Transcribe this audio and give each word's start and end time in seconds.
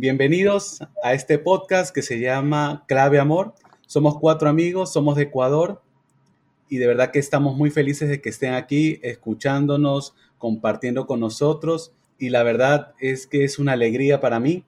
Bienvenidos 0.00 0.78
a 1.02 1.12
este 1.12 1.40
podcast 1.40 1.92
que 1.92 2.02
se 2.02 2.20
llama 2.20 2.84
Clave 2.86 3.18
Amor. 3.18 3.54
Somos 3.88 4.16
cuatro 4.20 4.48
amigos, 4.48 4.92
somos 4.92 5.16
de 5.16 5.24
Ecuador 5.24 5.82
y 6.68 6.76
de 6.76 6.86
verdad 6.86 7.10
que 7.10 7.18
estamos 7.18 7.56
muy 7.56 7.72
felices 7.72 8.08
de 8.08 8.20
que 8.20 8.28
estén 8.28 8.54
aquí 8.54 9.00
escuchándonos, 9.02 10.14
compartiendo 10.38 11.08
con 11.08 11.18
nosotros 11.18 11.96
y 12.16 12.28
la 12.28 12.44
verdad 12.44 12.94
es 13.00 13.26
que 13.26 13.42
es 13.42 13.58
una 13.58 13.72
alegría 13.72 14.20
para 14.20 14.38
mí, 14.38 14.64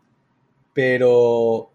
pero 0.73 1.71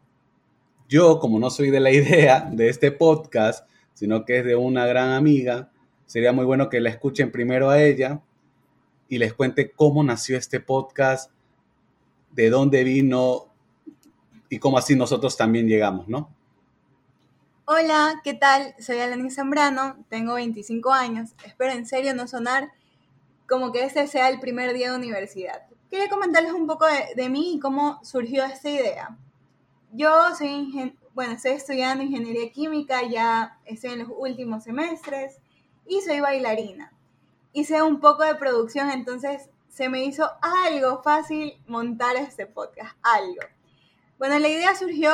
yo 0.89 1.19
como 1.19 1.39
no 1.39 1.49
soy 1.49 1.69
de 1.69 1.79
la 1.79 1.91
idea 1.93 2.49
de 2.51 2.67
este 2.67 2.91
podcast, 2.91 3.69
sino 3.93 4.25
que 4.25 4.39
es 4.39 4.43
de 4.45 4.57
una 4.57 4.85
gran 4.85 5.11
amiga, 5.13 5.71
sería 6.05 6.33
muy 6.33 6.43
bueno 6.43 6.67
que 6.67 6.81
la 6.81 6.89
escuchen 6.89 7.31
primero 7.31 7.69
a 7.69 7.81
ella 7.81 8.19
y 9.07 9.17
les 9.17 9.33
cuente 9.33 9.71
cómo 9.71 10.03
nació 10.03 10.37
este 10.37 10.59
podcast, 10.59 11.31
de 12.35 12.49
dónde 12.49 12.83
vino 12.83 13.45
y 14.49 14.59
cómo 14.59 14.77
así 14.77 14.95
nosotros 14.95 15.37
también 15.37 15.67
llegamos, 15.67 16.07
¿no? 16.07 16.29
Hola, 17.63 18.21
¿qué 18.23 18.33
tal? 18.33 18.75
Soy 18.77 18.99
Alani 18.99 19.31
Zambrano, 19.31 20.05
tengo 20.09 20.35
25 20.35 20.91
años. 20.91 21.31
Espero 21.45 21.71
en 21.71 21.87
serio 21.87 22.13
no 22.13 22.27
sonar 22.27 22.71
como 23.49 23.71
que 23.71 23.85
este 23.85 24.05
sea 24.07 24.29
el 24.29 24.39
primer 24.39 24.73
día 24.73 24.91
de 24.91 24.97
universidad. 24.97 25.63
Quería 25.89 26.09
comentarles 26.09 26.51
un 26.51 26.67
poco 26.67 26.85
de, 27.15 27.29
mí 27.29 27.55
y 27.55 27.59
cómo 27.59 28.03
surgió 28.03 28.43
esta 28.43 28.69
idea. 28.69 29.17
Yo 29.93 30.11
soy, 30.37 30.93
bueno, 31.13 31.33
estoy 31.33 31.53
estudiando 31.53 32.03
ingeniería 32.03 32.51
química, 32.51 33.01
ya 33.07 33.57
estoy 33.65 33.91
en 33.91 33.99
los 33.99 34.09
últimos 34.15 34.63
semestres 34.65 35.37
y 35.87 36.01
soy 36.01 36.19
bailarina. 36.19 36.91
Hice 37.53 37.81
un 37.81 38.01
poco 38.01 38.23
de 38.23 38.35
producción, 38.35 38.91
entonces 38.91 39.49
se 39.75 39.89
me 39.89 40.05
hizo 40.05 40.31
algo 40.41 41.03
fácil 41.03 41.61
montar 41.67 42.15
este 42.15 42.45
podcast, 42.45 42.95
algo. 43.01 43.41
Bueno, 44.17 44.39
la 44.39 44.47
idea 44.47 44.73
surgió 44.73 45.11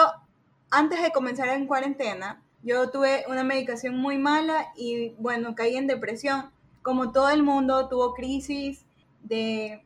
antes 0.70 1.02
de 1.02 1.12
comenzar 1.12 1.50
en 1.50 1.66
cuarentena. 1.66 2.44
Yo 2.62 2.92
tuve 2.92 3.26
una 3.28 3.44
medicación 3.44 3.98
muy 3.98 4.20
mala 4.20 4.68
y 4.78 5.16
bueno, 5.18 5.56
caí 5.56 5.78
en 5.78 5.88
depresión. 5.88 6.52
Como 6.84 7.12
todo 7.12 7.32
el 7.32 7.42
mundo, 7.42 7.90
tuvo 7.90 8.14
crisis 8.14 8.86
de, 9.24 9.84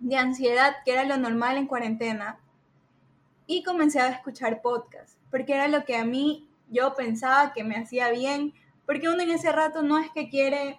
de 0.00 0.16
ansiedad, 0.16 0.76
que 0.84 0.92
era 0.92 1.04
lo 1.04 1.16
normal 1.16 1.56
en 1.56 1.66
cuarentena. 1.66 2.38
Y 3.46 3.62
comencé 3.62 4.00
a 4.00 4.10
escuchar 4.10 4.60
podcasts, 4.60 5.16
porque 5.30 5.54
era 5.54 5.66
lo 5.66 5.86
que 5.86 5.96
a 5.96 6.04
mí 6.04 6.46
yo 6.68 6.94
pensaba 6.94 7.54
que 7.54 7.64
me 7.64 7.76
hacía 7.76 8.10
bien, 8.10 8.52
porque 8.84 9.08
uno 9.08 9.22
en 9.22 9.30
ese 9.30 9.50
rato 9.50 9.80
no 9.80 9.98
es 9.98 10.10
que 10.10 10.28
quiere 10.28 10.78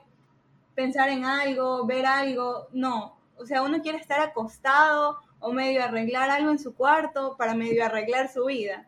pensar 0.76 1.10
en 1.10 1.26
algo, 1.26 1.88
ver 1.88 2.06
algo, 2.06 2.68
no, 2.72 3.20
o 3.42 3.46
sea, 3.46 3.64
uno 3.64 3.82
quiere 3.82 3.98
estar 3.98 4.20
acostado 4.20 5.20
o 5.40 5.52
medio 5.52 5.84
arreglar 5.84 6.30
algo 6.30 6.52
en 6.52 6.60
su 6.60 6.76
cuarto 6.76 7.36
para 7.38 7.56
medio 7.56 7.84
arreglar 7.84 8.32
su 8.32 8.46
vida. 8.46 8.88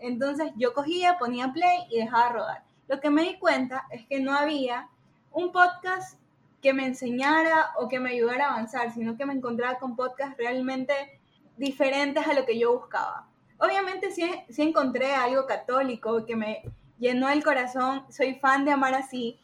Entonces 0.00 0.52
yo 0.56 0.74
cogía, 0.74 1.18
ponía 1.18 1.52
play 1.52 1.86
y 1.90 1.98
dejaba 1.98 2.30
rodar. 2.30 2.64
Lo 2.88 3.00
que 3.00 3.10
me 3.10 3.22
di 3.22 3.38
cuenta 3.38 3.86
es 3.90 4.04
que 4.06 4.20
no 4.20 4.34
había 4.34 4.88
un 5.30 5.52
podcast 5.52 6.18
que 6.60 6.72
me 6.72 6.86
enseñara 6.86 7.72
o 7.78 7.88
que 7.88 8.00
me 8.00 8.10
ayudara 8.10 8.46
a 8.46 8.52
avanzar, 8.52 8.92
sino 8.92 9.16
que 9.16 9.26
me 9.26 9.34
encontraba 9.34 9.78
con 9.78 9.96
podcasts 9.96 10.36
realmente 10.36 11.20
diferentes 11.56 12.26
a 12.26 12.34
lo 12.34 12.44
que 12.44 12.58
yo 12.58 12.76
buscaba. 12.76 13.28
Obviamente 13.58 14.10
sí, 14.10 14.30
sí 14.48 14.62
encontré 14.62 15.14
algo 15.14 15.46
católico 15.46 16.26
que 16.26 16.36
me 16.36 16.62
llenó 16.98 17.28
el 17.28 17.44
corazón, 17.44 18.04
soy 18.10 18.34
fan 18.34 18.64
de 18.64 18.72
Amar 18.72 18.94
así, 18.94 19.38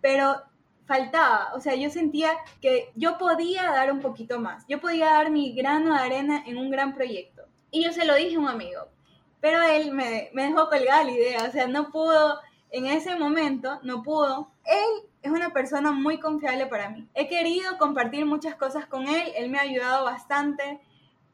pero 0.00 0.42
faltaba, 0.86 1.52
o 1.54 1.60
sea, 1.60 1.74
yo 1.74 1.90
sentía 1.90 2.32
que 2.60 2.90
yo 2.94 3.18
podía 3.18 3.64
dar 3.64 3.90
un 3.90 4.00
poquito 4.00 4.38
más, 4.38 4.64
yo 4.68 4.80
podía 4.80 5.06
dar 5.06 5.30
mi 5.30 5.52
grano 5.54 5.94
de 5.94 6.00
arena 6.00 6.42
en 6.46 6.58
un 6.58 6.70
gran 6.70 6.94
proyecto. 6.94 7.42
Y 7.70 7.84
yo 7.84 7.92
se 7.92 8.04
lo 8.04 8.14
dije 8.14 8.36
a 8.36 8.40
un 8.40 8.48
amigo, 8.48 8.88
pero 9.40 9.62
él 9.62 9.92
me, 9.92 10.30
dejó 10.32 10.68
colgada 10.68 11.04
la 11.04 11.10
idea, 11.10 11.44
o 11.48 11.52
sea, 11.52 11.66
no 11.66 11.90
pudo, 11.90 12.40
en 12.70 12.86
ese 12.86 13.16
momento, 13.16 13.80
no 13.82 14.02
pudo. 14.02 14.50
Él 14.64 15.08
es 15.22 15.30
una 15.30 15.50
persona 15.50 15.92
muy 15.92 16.18
confiable 16.18 16.66
para 16.66 16.90
mí. 16.90 17.08
He 17.14 17.28
querido 17.28 17.78
compartir 17.78 18.26
muchas 18.26 18.54
cosas 18.56 18.86
con 18.86 19.08
él, 19.08 19.32
él 19.36 19.50
me 19.50 19.58
ha 19.58 19.62
ayudado 19.62 20.04
bastante, 20.04 20.80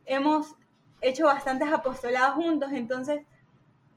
hemos 0.06 0.54
hecho 1.00 1.26
bastantes 1.26 1.72
apostolados 1.72 2.34
juntos, 2.34 2.70
entonces 2.72 3.22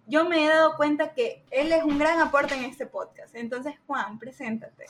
yo 0.07 0.25
me 0.25 0.43
he 0.43 0.49
dado 0.49 0.75
cuenta 0.75 1.13
que 1.13 1.43
él 1.51 1.71
es 1.71 1.83
un 1.83 1.97
gran 1.97 2.19
aporte 2.19 2.55
en 2.55 2.65
este 2.65 2.85
podcast. 2.85 3.35
Entonces, 3.35 3.75
Juan, 3.87 4.19
preséntate 4.19 4.85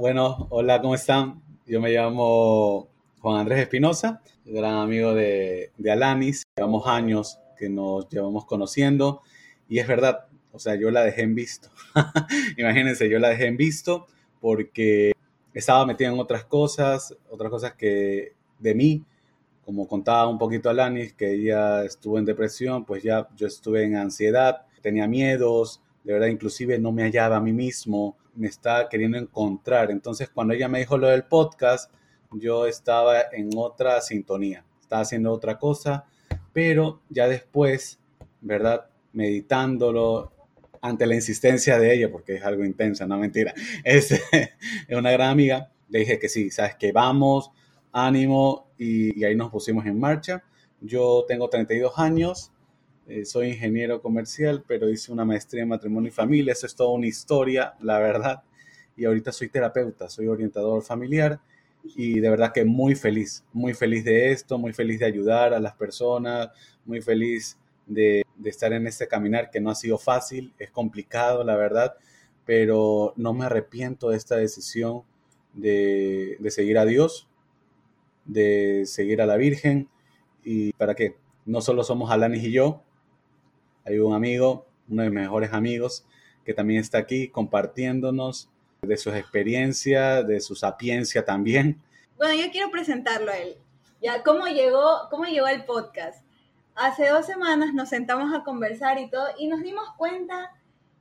bueno, 0.00 0.48
hola, 0.50 0.80
¿cómo 0.80 0.96
están? 0.96 1.40
Yo 1.64 1.80
me 1.80 1.90
llamo 1.90 2.88
Juan 3.20 3.38
Andrés 3.40 3.60
Espinosa, 3.60 4.20
gran 4.44 4.74
amigo 4.74 5.14
de, 5.14 5.70
de 5.78 5.92
Alanis. 5.92 6.42
Llevamos 6.56 6.88
años 6.88 7.38
que 7.56 7.68
nos 7.68 8.08
llevamos 8.08 8.46
conociendo 8.46 9.22
y 9.68 9.78
es 9.78 9.86
verdad, 9.86 10.26
o 10.50 10.58
sea, 10.58 10.74
yo 10.74 10.90
la 10.90 11.04
dejé 11.04 11.22
en 11.22 11.36
visto. 11.36 11.68
Imagínense, 12.58 13.08
yo 13.08 13.20
la 13.20 13.28
dejé 13.28 13.46
en 13.46 13.56
visto 13.56 14.06
porque 14.40 15.12
estaba 15.54 15.86
metida 15.86 16.08
en 16.08 16.18
otras 16.18 16.44
cosas, 16.44 17.16
otras 17.30 17.50
cosas 17.50 17.74
que 17.74 18.32
de 18.58 18.74
mí, 18.74 19.04
como 19.64 19.86
contaba 19.86 20.26
un 20.26 20.38
poquito 20.38 20.68
Alanis, 20.68 21.12
que 21.12 21.34
ella 21.34 21.84
estuvo 21.84 22.18
en 22.18 22.24
depresión, 22.24 22.84
pues 22.84 23.04
ya 23.04 23.28
yo 23.36 23.46
estuve 23.46 23.84
en 23.84 23.94
ansiedad, 23.94 24.62
tenía 24.82 25.06
miedos, 25.06 25.80
de 26.04 26.12
verdad, 26.12 26.28
inclusive 26.28 26.78
no 26.78 26.92
me 26.92 27.02
hallaba 27.02 27.36
a 27.36 27.40
mí 27.40 27.52
mismo, 27.52 28.16
me 28.34 28.48
estaba 28.48 28.88
queriendo 28.88 29.18
encontrar. 29.18 29.90
Entonces, 29.90 30.30
cuando 30.30 30.54
ella 30.54 30.68
me 30.68 30.78
dijo 30.78 30.96
lo 30.96 31.08
del 31.08 31.24
podcast, 31.24 31.92
yo 32.32 32.66
estaba 32.66 33.22
en 33.32 33.50
otra 33.56 34.00
sintonía, 34.00 34.64
estaba 34.80 35.02
haciendo 35.02 35.32
otra 35.32 35.58
cosa, 35.58 36.04
pero 36.52 37.00
ya 37.08 37.28
después, 37.28 37.98
¿verdad? 38.40 38.86
Meditándolo 39.12 40.32
ante 40.80 41.06
la 41.06 41.14
insistencia 41.14 41.78
de 41.78 41.94
ella, 41.94 42.10
porque 42.10 42.36
es 42.36 42.44
algo 42.44 42.64
intensa, 42.64 43.06
no 43.06 43.18
mentira, 43.18 43.52
es, 43.84 44.12
es 44.12 44.96
una 44.96 45.10
gran 45.10 45.30
amiga, 45.30 45.70
le 45.88 46.00
dije 46.00 46.18
que 46.18 46.28
sí, 46.28 46.50
sabes 46.50 46.76
que 46.76 46.92
vamos, 46.92 47.50
ánimo, 47.92 48.70
y, 48.78 49.18
y 49.20 49.24
ahí 49.24 49.34
nos 49.34 49.50
pusimos 49.50 49.84
en 49.86 49.98
marcha. 49.98 50.42
Yo 50.80 51.24
tengo 51.28 51.50
32 51.50 51.98
años, 51.98 52.52
eh, 53.10 53.24
soy 53.24 53.48
ingeniero 53.48 54.00
comercial, 54.00 54.62
pero 54.64 54.88
hice 54.88 55.10
una 55.10 55.24
maestría 55.24 55.64
en 55.64 55.68
matrimonio 55.70 56.08
y 56.08 56.12
familia. 56.12 56.52
Eso 56.52 56.66
es 56.66 56.76
toda 56.76 56.92
una 56.92 57.08
historia, 57.08 57.74
la 57.80 57.98
verdad. 57.98 58.44
Y 58.96 59.04
ahorita 59.04 59.32
soy 59.32 59.48
terapeuta, 59.48 60.08
soy 60.08 60.28
orientador 60.28 60.82
familiar 60.84 61.40
y 61.82 62.20
de 62.20 62.30
verdad 62.30 62.52
que 62.52 62.64
muy 62.64 62.94
feliz, 62.94 63.44
muy 63.52 63.74
feliz 63.74 64.04
de 64.04 64.30
esto, 64.30 64.58
muy 64.58 64.72
feliz 64.72 65.00
de 65.00 65.06
ayudar 65.06 65.54
a 65.54 65.58
las 65.58 65.74
personas, 65.74 66.50
muy 66.84 67.00
feliz 67.00 67.58
de, 67.86 68.22
de 68.36 68.50
estar 68.50 68.72
en 68.72 68.86
este 68.86 69.08
caminar 69.08 69.50
que 69.50 69.60
no 69.60 69.70
ha 69.70 69.74
sido 69.74 69.98
fácil, 69.98 70.52
es 70.58 70.70
complicado, 70.70 71.42
la 71.42 71.56
verdad, 71.56 71.94
pero 72.44 73.12
no 73.16 73.32
me 73.32 73.46
arrepiento 73.46 74.10
de 74.10 74.18
esta 74.18 74.36
decisión 74.36 75.02
de, 75.54 76.36
de 76.38 76.50
seguir 76.52 76.78
a 76.78 76.84
Dios, 76.84 77.28
de 78.24 78.84
seguir 78.86 79.20
a 79.20 79.26
la 79.26 79.36
Virgen 79.36 79.88
y 80.44 80.72
para 80.74 80.94
que 80.94 81.16
no 81.44 81.60
solo 81.60 81.82
somos 81.82 82.10
Alanis 82.10 82.44
y 82.44 82.52
yo, 82.52 82.84
hay 83.90 83.98
un 83.98 84.14
amigo, 84.14 84.66
uno 84.88 85.02
de 85.02 85.10
mis 85.10 85.20
mejores 85.20 85.52
amigos, 85.52 86.04
que 86.44 86.54
también 86.54 86.80
está 86.80 86.98
aquí 86.98 87.28
compartiéndonos 87.28 88.48
de 88.82 88.96
sus 88.96 89.14
experiencias, 89.14 90.26
de 90.26 90.40
su 90.40 90.54
sapiencia 90.54 91.24
también. 91.24 91.80
Bueno, 92.16 92.34
yo 92.34 92.50
quiero 92.50 92.70
presentarlo 92.70 93.30
a 93.30 93.38
él. 93.38 93.56
Ya, 94.00 94.22
¿cómo 94.22 94.46
llegó, 94.46 95.08
cómo 95.10 95.24
llegó 95.24 95.48
el 95.48 95.64
podcast? 95.64 96.24
Hace 96.74 97.08
dos 97.08 97.26
semanas 97.26 97.74
nos 97.74 97.88
sentamos 97.88 98.32
a 98.34 98.44
conversar 98.44 98.98
y 98.98 99.10
todo, 99.10 99.26
y 99.38 99.48
nos 99.48 99.62
dimos 99.62 99.84
cuenta 99.96 100.52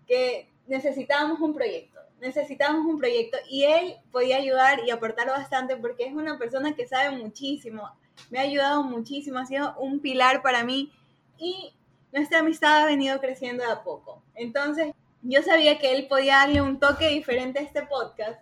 que 0.08 0.50
necesitábamos 0.68 1.40
un 1.40 1.54
proyecto. 1.54 2.00
Necesitábamos 2.19 2.86
un 2.86 2.98
proyecto 2.98 3.38
y 3.50 3.64
él 3.64 3.96
podía 4.12 4.38
ayudar 4.38 4.80
y 4.86 4.90
aportar 4.90 5.28
bastante 5.28 5.78
porque 5.78 6.06
es 6.06 6.14
una 6.14 6.38
persona 6.38 6.75
que 6.75 6.86
sabe 6.86 7.16
muchísimo. 7.18 7.90
Me 8.30 8.40
ha 8.40 8.42
ayudado 8.42 8.84
muchísimo, 8.84 9.40
ha 9.40 9.46
sido 9.46 9.74
un 9.80 10.02
pilar 10.02 10.42
para 10.42 10.66
mí. 10.66 10.92
Y 11.38 11.72
nuestra 12.12 12.40
amistad 12.40 12.84
ha 12.84 12.86
venido 12.86 13.20
creciendo 13.20 13.64
de 13.64 13.72
a 13.72 13.84
poco. 13.84 14.22
Entonces, 14.36 14.94
yo 15.22 15.42
sabía 15.42 15.80
que 15.80 15.96
él 15.96 16.08
podía 16.08 16.38
darle 16.38 16.62
un 16.62 16.80
toque 16.80 17.10
diferente 17.10 17.60
a 17.60 17.64
este 17.64 17.84
podcast 17.84 18.42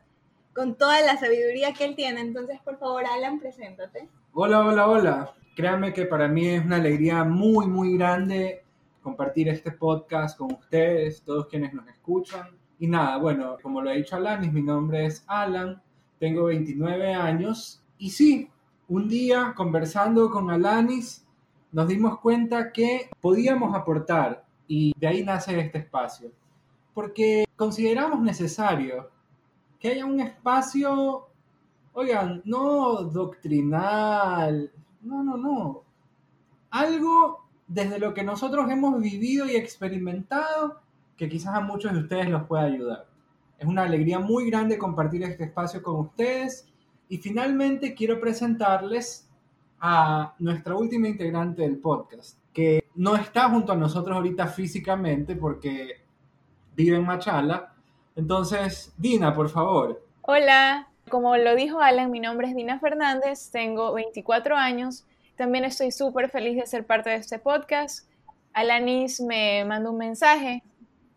con 0.53 0.75
toda 0.75 1.01
la 1.01 1.17
sabiduría 1.17 1.73
que 1.73 1.85
él 1.85 1.95
tiene. 1.95 2.21
Entonces, 2.21 2.59
por 2.63 2.77
favor, 2.79 3.03
Alan, 3.05 3.39
preséntate. 3.39 4.09
Hola, 4.33 4.65
hola, 4.65 4.87
hola. 4.87 5.33
Créanme 5.55 5.93
que 5.93 6.05
para 6.05 6.27
mí 6.27 6.47
es 6.47 6.63
una 6.63 6.77
alegría 6.77 7.23
muy, 7.23 7.67
muy 7.67 7.97
grande 7.97 8.63
compartir 9.01 9.49
este 9.49 9.71
podcast 9.71 10.37
con 10.37 10.53
ustedes, 10.53 11.21
todos 11.23 11.47
quienes 11.47 11.73
nos 11.73 11.87
escuchan. 11.87 12.49
Y 12.79 12.87
nada, 12.87 13.17
bueno, 13.17 13.57
como 13.61 13.81
lo 13.81 13.89
ha 13.89 13.93
dicho 13.93 14.15
Alanis, 14.15 14.51
mi 14.51 14.61
nombre 14.61 15.05
es 15.05 15.23
Alan, 15.27 15.81
tengo 16.19 16.45
29 16.45 17.13
años. 17.13 17.81
Y 17.97 18.09
sí, 18.09 18.49
un 18.87 19.07
día 19.07 19.53
conversando 19.55 20.29
con 20.29 20.49
Alanis, 20.51 21.26
nos 21.71 21.87
dimos 21.87 22.19
cuenta 22.19 22.71
que 22.71 23.09
podíamos 23.21 23.75
aportar 23.75 24.45
y 24.67 24.93
de 24.97 25.07
ahí 25.07 25.23
nace 25.23 25.59
este 25.59 25.79
espacio. 25.79 26.31
Porque 26.93 27.45
consideramos 27.55 28.21
necesario 28.21 29.11
que 29.79 29.89
haya 29.89 30.05
un 30.05 30.19
espacio, 30.19 31.27
oigan, 31.93 32.41
no 32.45 33.03
doctrinal, 33.03 34.71
no, 35.01 35.23
no, 35.23 35.37
no, 35.37 35.83
algo 36.71 37.45
desde 37.67 37.99
lo 37.99 38.13
que 38.13 38.23
nosotros 38.23 38.69
hemos 38.69 38.99
vivido 38.99 39.45
y 39.45 39.55
experimentado 39.55 40.81
que 41.17 41.27
quizás 41.27 41.55
a 41.55 41.61
muchos 41.61 41.93
de 41.93 41.99
ustedes 41.99 42.29
los 42.29 42.43
pueda 42.43 42.63
ayudar. 42.63 43.07
Es 43.57 43.67
una 43.67 43.83
alegría 43.83 44.19
muy 44.19 44.49
grande 44.49 44.77
compartir 44.77 45.23
este 45.23 45.45
espacio 45.45 45.81
con 45.81 45.99
ustedes 45.99 46.67
y 47.09 47.17
finalmente 47.17 47.95
quiero 47.95 48.19
presentarles 48.19 49.26
a 49.79 50.35
nuestra 50.39 50.75
última 50.75 51.07
integrante 51.07 51.61
del 51.61 51.77
podcast, 51.77 52.39
que 52.53 52.83
no 52.95 53.15
está 53.15 53.49
junto 53.49 53.71
a 53.71 53.75
nosotros 53.75 54.15
ahorita 54.15 54.47
físicamente 54.47 55.35
porque 55.35 56.01
vive 56.75 56.97
en 56.97 57.05
Machala. 57.05 57.73
Entonces, 58.15 58.93
Dina, 58.97 59.33
por 59.33 59.49
favor. 59.49 60.03
Hola, 60.21 60.87
como 61.09 61.37
lo 61.37 61.55
dijo 61.55 61.79
Alan, 61.79 62.11
mi 62.11 62.19
nombre 62.19 62.47
es 62.47 62.55
Dina 62.55 62.79
Fernández, 62.79 63.51
tengo 63.51 63.93
24 63.93 64.55
años, 64.55 65.05
también 65.35 65.63
estoy 65.65 65.91
súper 65.91 66.29
feliz 66.29 66.57
de 66.57 66.65
ser 66.65 66.85
parte 66.85 67.11
de 67.11 67.17
este 67.17 67.37
podcast. 67.37 68.09
Alanis 68.53 69.21
me 69.21 69.63
mandó 69.65 69.91
un 69.91 69.99
mensaje 69.99 70.63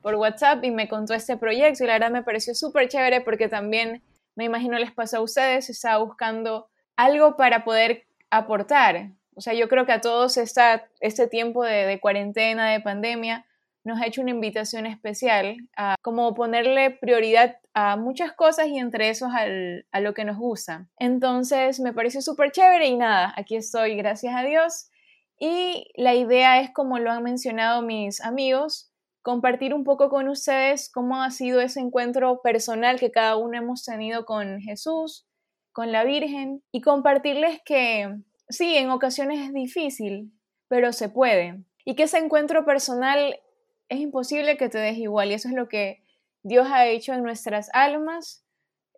por 0.02 0.14
WhatsApp 0.14 0.62
y 0.62 0.70
me 0.70 0.88
contó 0.88 1.14
este 1.14 1.36
proyecto 1.38 1.84
y 1.84 1.86
la 1.86 1.94
verdad 1.94 2.10
me 2.10 2.22
pareció 2.22 2.54
súper 2.54 2.88
chévere 2.88 3.22
porque 3.22 3.48
también 3.48 4.02
me 4.34 4.44
imagino 4.44 4.78
les 4.78 4.92
pasó 4.92 5.18
a 5.18 5.22
ustedes, 5.22 5.70
estaba 5.70 6.04
buscando 6.04 6.68
algo 6.96 7.36
para 7.36 7.64
poder 7.64 8.04
aportar. 8.31 9.11
O 9.35 9.41
sea, 9.41 9.55
yo 9.55 9.69
creo 9.69 9.87
que 9.87 9.93
a 9.93 10.00
todos 10.00 10.37
este 10.37 11.27
tiempo 11.29 11.65
de, 11.65 11.99
cuarentena, 12.00 12.71
de 12.71 12.81
pandemia, 12.81 13.47
nos 13.82 14.00
ha 14.00 14.06
hecho 14.06 14.21
una 14.21 14.32
invitación 14.32 14.85
especial 14.85 15.56
a 15.77 15.97
como 16.03 16.35
ponerle 16.35 16.91
prioridad 16.91 17.56
a 17.73 17.97
muchas 17.97 18.32
cosas 18.32 18.69
y 18.69 18.79
entre 18.79 19.09
esos 19.09 19.31
a 19.35 20.00
lo 20.00 20.15
que 20.15 20.25
nos 20.25 20.37
gusta. 20.37 20.88
Entonces 20.99 21.81
me 21.81 21.94
pareció 21.94 22.21
súper 22.21 22.53
chévere 22.53 22.87
y 22.88 22.97
nada, 22.97 23.32
aquí 23.37 23.56
estoy, 23.56 23.97
gracias 23.97 24.35
a 24.37 24.43
Dios. 24.43 24.91
Y 25.38 25.91
la 25.94 26.15
idea 26.15 26.61
es, 26.61 26.71
como 26.71 26.99
lo 26.99 27.11
han 27.11 27.23
mencionado 27.23 27.81
mis 27.81 28.21
amigos, 28.21 28.93
compartir 29.23 29.73
un 29.73 29.85
poco 29.85 30.11
con 30.11 30.29
ustedes 30.29 30.91
cómo 30.91 31.23
ha 31.23 31.31
sido 31.31 31.61
ese 31.61 31.81
encuentro 31.81 32.43
personal 32.43 32.99
que 32.99 33.11
cada 33.11 33.37
uno 33.37 33.56
hemos 33.56 33.85
tenido 33.85 34.27
con 34.27 34.61
Jesús, 34.61 35.27
con 35.81 35.93
la 35.93 36.05
Virgen, 36.05 36.62
y 36.73 36.82
compartirles 36.82 37.62
que 37.65 38.15
sí, 38.50 38.77
en 38.77 38.91
ocasiones 38.91 39.41
es 39.41 39.55
difícil, 39.55 40.31
pero 40.69 40.93
se 40.93 41.09
puede. 41.09 41.65
Y 41.87 41.94
que 41.94 42.03
ese 42.03 42.19
encuentro 42.19 42.67
personal 42.67 43.41
es 43.88 43.99
imposible 43.99 44.59
que 44.59 44.69
te 44.69 44.77
des 44.77 44.99
igual 44.99 45.31
y 45.31 45.35
eso 45.35 45.49
es 45.49 45.55
lo 45.55 45.71
que 45.71 46.05
Dios 46.43 46.67
ha 46.71 46.87
hecho 46.87 47.15
en 47.15 47.23
nuestras 47.23 47.71
almas. 47.73 48.44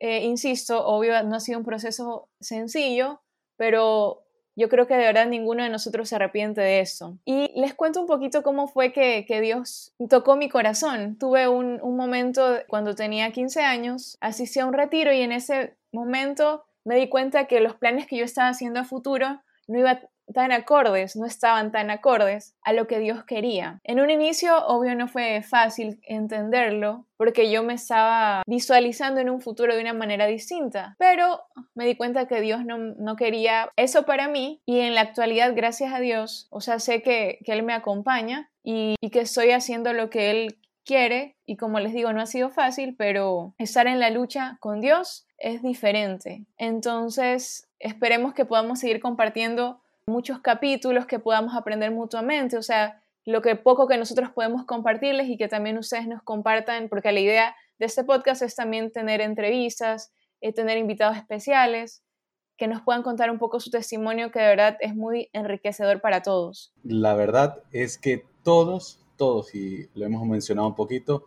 Eh, 0.00 0.24
insisto, 0.24 0.84
obvio, 0.84 1.22
no 1.22 1.36
ha 1.36 1.40
sido 1.40 1.60
un 1.60 1.64
proceso 1.64 2.28
sencillo, 2.40 3.22
pero 3.54 4.24
yo 4.56 4.68
creo 4.68 4.88
que 4.88 4.94
de 4.94 5.04
verdad 5.04 5.28
ninguno 5.28 5.62
de 5.62 5.70
nosotros 5.70 6.08
se 6.08 6.16
arrepiente 6.16 6.62
de 6.62 6.80
eso. 6.80 7.16
Y 7.24 7.52
les 7.60 7.74
cuento 7.74 8.00
un 8.00 8.08
poquito 8.08 8.42
cómo 8.42 8.66
fue 8.66 8.92
que, 8.92 9.24
Dios 9.40 9.94
tocó 10.10 10.34
mi 10.34 10.48
corazón. 10.48 11.16
Tuve 11.16 11.46
un, 11.46 11.78
un, 11.80 11.96
momento 11.96 12.42
cuando 12.66 12.96
tenía 12.96 13.30
15 13.30 13.62
años, 13.62 14.18
asistí 14.20 14.58
a 14.58 14.66
un 14.66 14.72
retiro 14.72 15.12
y 15.12 15.20
en 15.20 15.30
ese 15.30 15.76
momento 15.92 16.64
me 16.84 16.96
di 16.96 17.08
cuenta 17.08 17.46
que 17.46 17.60
los 17.60 17.76
planes 17.76 18.06
que 18.06 18.16
yo 18.16 18.24
estaba 18.24 18.48
haciendo 18.48 18.80
a 18.80 18.84
futuro 18.84 19.42
no 19.68 19.78
iba 19.78 20.00
tan 20.32 20.52
acordes, 20.52 21.16
no 21.16 21.26
estaban 21.26 21.72
tan 21.72 21.90
acordes 21.90 22.54
a 22.62 22.72
lo 22.72 22.86
que 22.86 22.98
Dios 22.98 23.24
quería. 23.24 23.80
En 23.84 24.00
un 24.00 24.10
inicio, 24.10 24.66
obvio, 24.66 24.94
no 24.94 25.08
fue 25.08 25.42
fácil 25.42 26.00
entenderlo 26.02 27.06
porque 27.16 27.50
yo 27.50 27.62
me 27.62 27.74
estaba 27.74 28.42
visualizando 28.46 29.20
en 29.20 29.30
un 29.30 29.40
futuro 29.40 29.74
de 29.74 29.80
una 29.80 29.92
manera 29.92 30.26
distinta, 30.26 30.96
pero 30.98 31.42
me 31.74 31.86
di 31.86 31.96
cuenta 31.96 32.26
que 32.26 32.40
Dios 32.40 32.60
no, 32.64 33.16
quería 33.16 33.70
eso 33.76 34.04
para 34.04 34.28
mí 34.28 34.60
y 34.64 34.80
en 34.80 34.94
la 34.94 35.02
actualidad, 35.02 35.52
gracias 35.54 35.92
a 35.92 36.00
Dios, 36.00 36.48
o 36.50 36.60
sea, 36.60 36.78
sé 36.78 37.02
que, 37.02 37.38
Él 37.44 37.62
me 37.62 37.74
acompaña 37.74 38.50
y 38.64 38.96
que 39.10 39.20
estoy 39.20 39.50
haciendo 39.50 39.92
lo 39.92 40.08
que 40.08 40.30
Él 40.30 40.58
quiere 40.84 41.36
y 41.46 41.56
como 41.56 41.80
les 41.80 41.92
digo, 41.92 42.12
no 42.12 42.22
ha 42.22 42.26
sido 42.26 42.50
fácil, 42.50 42.94
pero 42.96 43.54
estar 43.58 43.86
en 43.86 44.00
la 44.00 44.10
lucha 44.10 44.56
con 44.60 44.80
Dios 44.80 45.26
es 45.42 45.60
diferente. 45.62 46.46
Entonces, 46.56 47.68
esperemos 47.80 48.32
que 48.32 48.44
podamos 48.44 48.78
seguir 48.78 49.00
compartiendo 49.00 49.80
muchos 50.06 50.40
capítulos 50.40 51.06
que 51.06 51.18
podamos 51.18 51.54
aprender 51.54 51.90
mutuamente, 51.90 52.56
o 52.56 52.62
sea, 52.62 53.02
lo 53.24 53.42
que 53.42 53.54
poco 53.56 53.86
que 53.86 53.98
nosotros 53.98 54.30
podemos 54.30 54.64
compartirles 54.64 55.28
y 55.28 55.36
que 55.36 55.48
también 55.48 55.78
ustedes 55.78 56.06
nos 56.08 56.22
compartan, 56.22 56.88
porque 56.88 57.12
la 57.12 57.20
idea 57.20 57.56
de 57.78 57.86
este 57.86 58.04
podcast 58.04 58.42
es 58.42 58.54
también 58.54 58.90
tener 58.90 59.20
entrevistas, 59.20 60.12
eh, 60.40 60.52
tener 60.52 60.78
invitados 60.78 61.16
especiales 61.16 62.02
que 62.56 62.68
nos 62.68 62.82
puedan 62.82 63.02
contar 63.02 63.30
un 63.30 63.38
poco 63.38 63.58
su 63.58 63.70
testimonio, 63.70 64.30
que 64.30 64.40
de 64.40 64.46
verdad 64.46 64.76
es 64.80 64.94
muy 64.94 65.28
enriquecedor 65.32 66.00
para 66.00 66.22
todos. 66.22 66.72
La 66.84 67.14
verdad 67.14 67.62
es 67.72 67.98
que 67.98 68.24
todos, 68.44 69.00
todos, 69.16 69.54
y 69.54 69.88
lo 69.94 70.04
hemos 70.04 70.24
mencionado 70.26 70.68
un 70.68 70.74
poquito, 70.74 71.24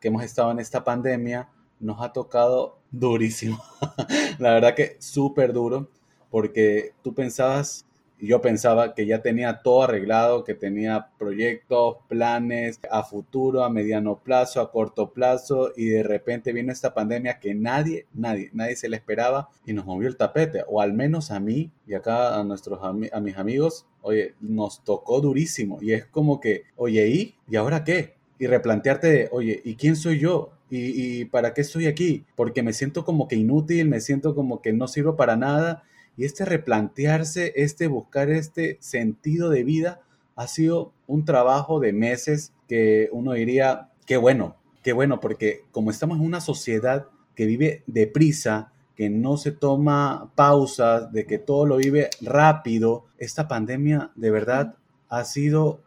que 0.00 0.08
hemos 0.08 0.22
estado 0.22 0.50
en 0.50 0.58
esta 0.58 0.84
pandemia, 0.84 1.48
nos 1.82 2.00
ha 2.00 2.12
tocado 2.12 2.78
durísimo. 2.90 3.62
la 4.38 4.54
verdad 4.54 4.74
que 4.74 4.96
súper 5.00 5.52
duro, 5.52 5.88
porque 6.30 6.92
tú 7.02 7.12
pensabas 7.14 7.84
yo 8.22 8.40
pensaba 8.40 8.94
que 8.94 9.04
ya 9.04 9.20
tenía 9.20 9.62
todo 9.62 9.82
arreglado, 9.82 10.44
que 10.44 10.54
tenía 10.54 11.08
proyectos, 11.18 11.96
planes 12.08 12.78
a 12.88 13.02
futuro, 13.02 13.64
a 13.64 13.70
mediano 13.70 14.20
plazo, 14.22 14.60
a 14.60 14.70
corto 14.70 15.12
plazo, 15.12 15.72
y 15.76 15.86
de 15.86 16.04
repente 16.04 16.52
vino 16.52 16.72
esta 16.72 16.94
pandemia 16.94 17.40
que 17.40 17.54
nadie, 17.54 18.06
nadie, 18.14 18.50
nadie 18.52 18.76
se 18.76 18.88
le 18.88 18.96
esperaba 18.96 19.48
y 19.66 19.72
nos 19.72 19.86
movió 19.86 20.08
el 20.08 20.16
tapete, 20.16 20.62
o 20.68 20.80
al 20.80 20.92
menos 20.92 21.32
a 21.32 21.40
mí 21.40 21.72
y 21.86 21.94
acá 21.94 22.38
a, 22.38 22.44
nuestros, 22.44 22.78
a 22.82 22.92
mis 22.92 23.36
amigos, 23.36 23.86
oye, 24.02 24.34
nos 24.40 24.84
tocó 24.84 25.20
durísimo 25.20 25.78
y 25.80 25.92
es 25.92 26.06
como 26.06 26.38
que, 26.38 26.62
oye, 26.76 27.08
¿y? 27.08 27.34
¿Y 27.48 27.56
ahora 27.56 27.82
qué? 27.82 28.14
Y 28.38 28.46
replantearte 28.46 29.06
de, 29.08 29.28
oye, 29.32 29.60
¿y 29.64 29.74
quién 29.74 29.96
soy 29.96 30.20
yo? 30.20 30.52
¿Y, 30.72 31.20
¿Y 31.20 31.24
para 31.26 31.52
qué 31.52 31.60
estoy 31.60 31.86
aquí? 31.86 32.24
Porque 32.34 32.62
me 32.62 32.72
siento 32.72 33.04
como 33.04 33.28
que 33.28 33.36
inútil, 33.36 33.88
me 33.88 34.00
siento 34.00 34.34
como 34.34 34.62
que 34.62 34.72
no 34.72 34.88
sirvo 34.88 35.16
para 35.16 35.36
nada 35.36 35.82
y 36.16 36.24
este 36.24 36.46
replantearse, 36.46 37.52
este 37.56 37.88
buscar 37.88 38.30
este 38.30 38.78
sentido 38.80 39.50
de 39.50 39.64
vida, 39.64 40.00
ha 40.34 40.46
sido 40.46 40.92
un 41.06 41.26
trabajo 41.26 41.78
de 41.78 41.92
meses 41.92 42.54
que 42.68 43.10
uno 43.12 43.32
diría, 43.32 43.90
qué 44.06 44.16
bueno, 44.16 44.56
qué 44.82 44.94
bueno, 44.94 45.20
porque 45.20 45.60
como 45.72 45.90
estamos 45.90 46.18
en 46.18 46.24
una 46.24 46.40
sociedad 46.40 47.08
que 47.34 47.44
vive 47.44 47.82
deprisa, 47.86 48.72
que 48.96 49.10
no 49.10 49.36
se 49.36 49.52
toma 49.52 50.32
pausas, 50.34 51.12
de 51.12 51.26
que 51.26 51.38
todo 51.38 51.66
lo 51.66 51.76
vive 51.76 52.08
rápido, 52.20 53.04
esta 53.18 53.48
pandemia 53.48 54.10
de 54.14 54.30
verdad 54.30 54.74
ha 55.08 55.24
sido 55.24 55.82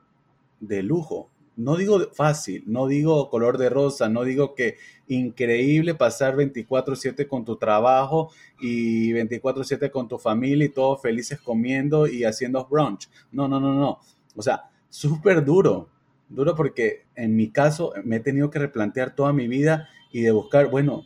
de 0.59 0.83
lujo 0.83 1.29
no 1.57 1.77
digo 1.77 1.99
fácil, 2.13 2.63
no 2.67 2.87
digo 2.87 3.29
color 3.29 3.57
de 3.57 3.69
rosa, 3.69 4.09
no 4.09 4.23
digo 4.23 4.55
que 4.55 4.77
increíble 5.07 5.95
pasar 5.95 6.35
24/7 6.35 7.27
con 7.27 7.45
tu 7.45 7.55
trabajo 7.57 8.31
y 8.59 9.13
24/7 9.13 9.91
con 9.91 10.07
tu 10.07 10.17
familia 10.17 10.65
y 10.65 10.69
todos 10.69 11.01
felices 11.01 11.39
comiendo 11.39 12.07
y 12.07 12.23
haciendo 12.23 12.65
brunch. 12.65 13.09
No, 13.31 13.47
no, 13.47 13.59
no, 13.59 13.73
no. 13.73 13.99
O 14.35 14.41
sea, 14.41 14.69
súper 14.89 15.45
duro. 15.45 15.89
Duro 16.27 16.55
porque 16.55 17.03
en 17.15 17.35
mi 17.35 17.49
caso 17.51 17.93
me 18.03 18.17
he 18.17 18.19
tenido 18.19 18.49
que 18.49 18.59
replantear 18.59 19.15
toda 19.15 19.31
mi 19.31 19.47
vida 19.47 19.87
y 20.11 20.21
de 20.21 20.31
buscar, 20.31 20.69
bueno, 20.69 21.03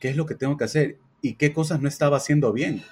¿qué 0.00 0.08
es 0.08 0.16
lo 0.16 0.26
que 0.26 0.34
tengo 0.34 0.56
que 0.56 0.64
hacer? 0.64 0.98
¿Y 1.22 1.34
qué 1.34 1.52
cosas 1.52 1.80
no 1.80 1.88
estaba 1.88 2.16
haciendo 2.16 2.52
bien? 2.52 2.82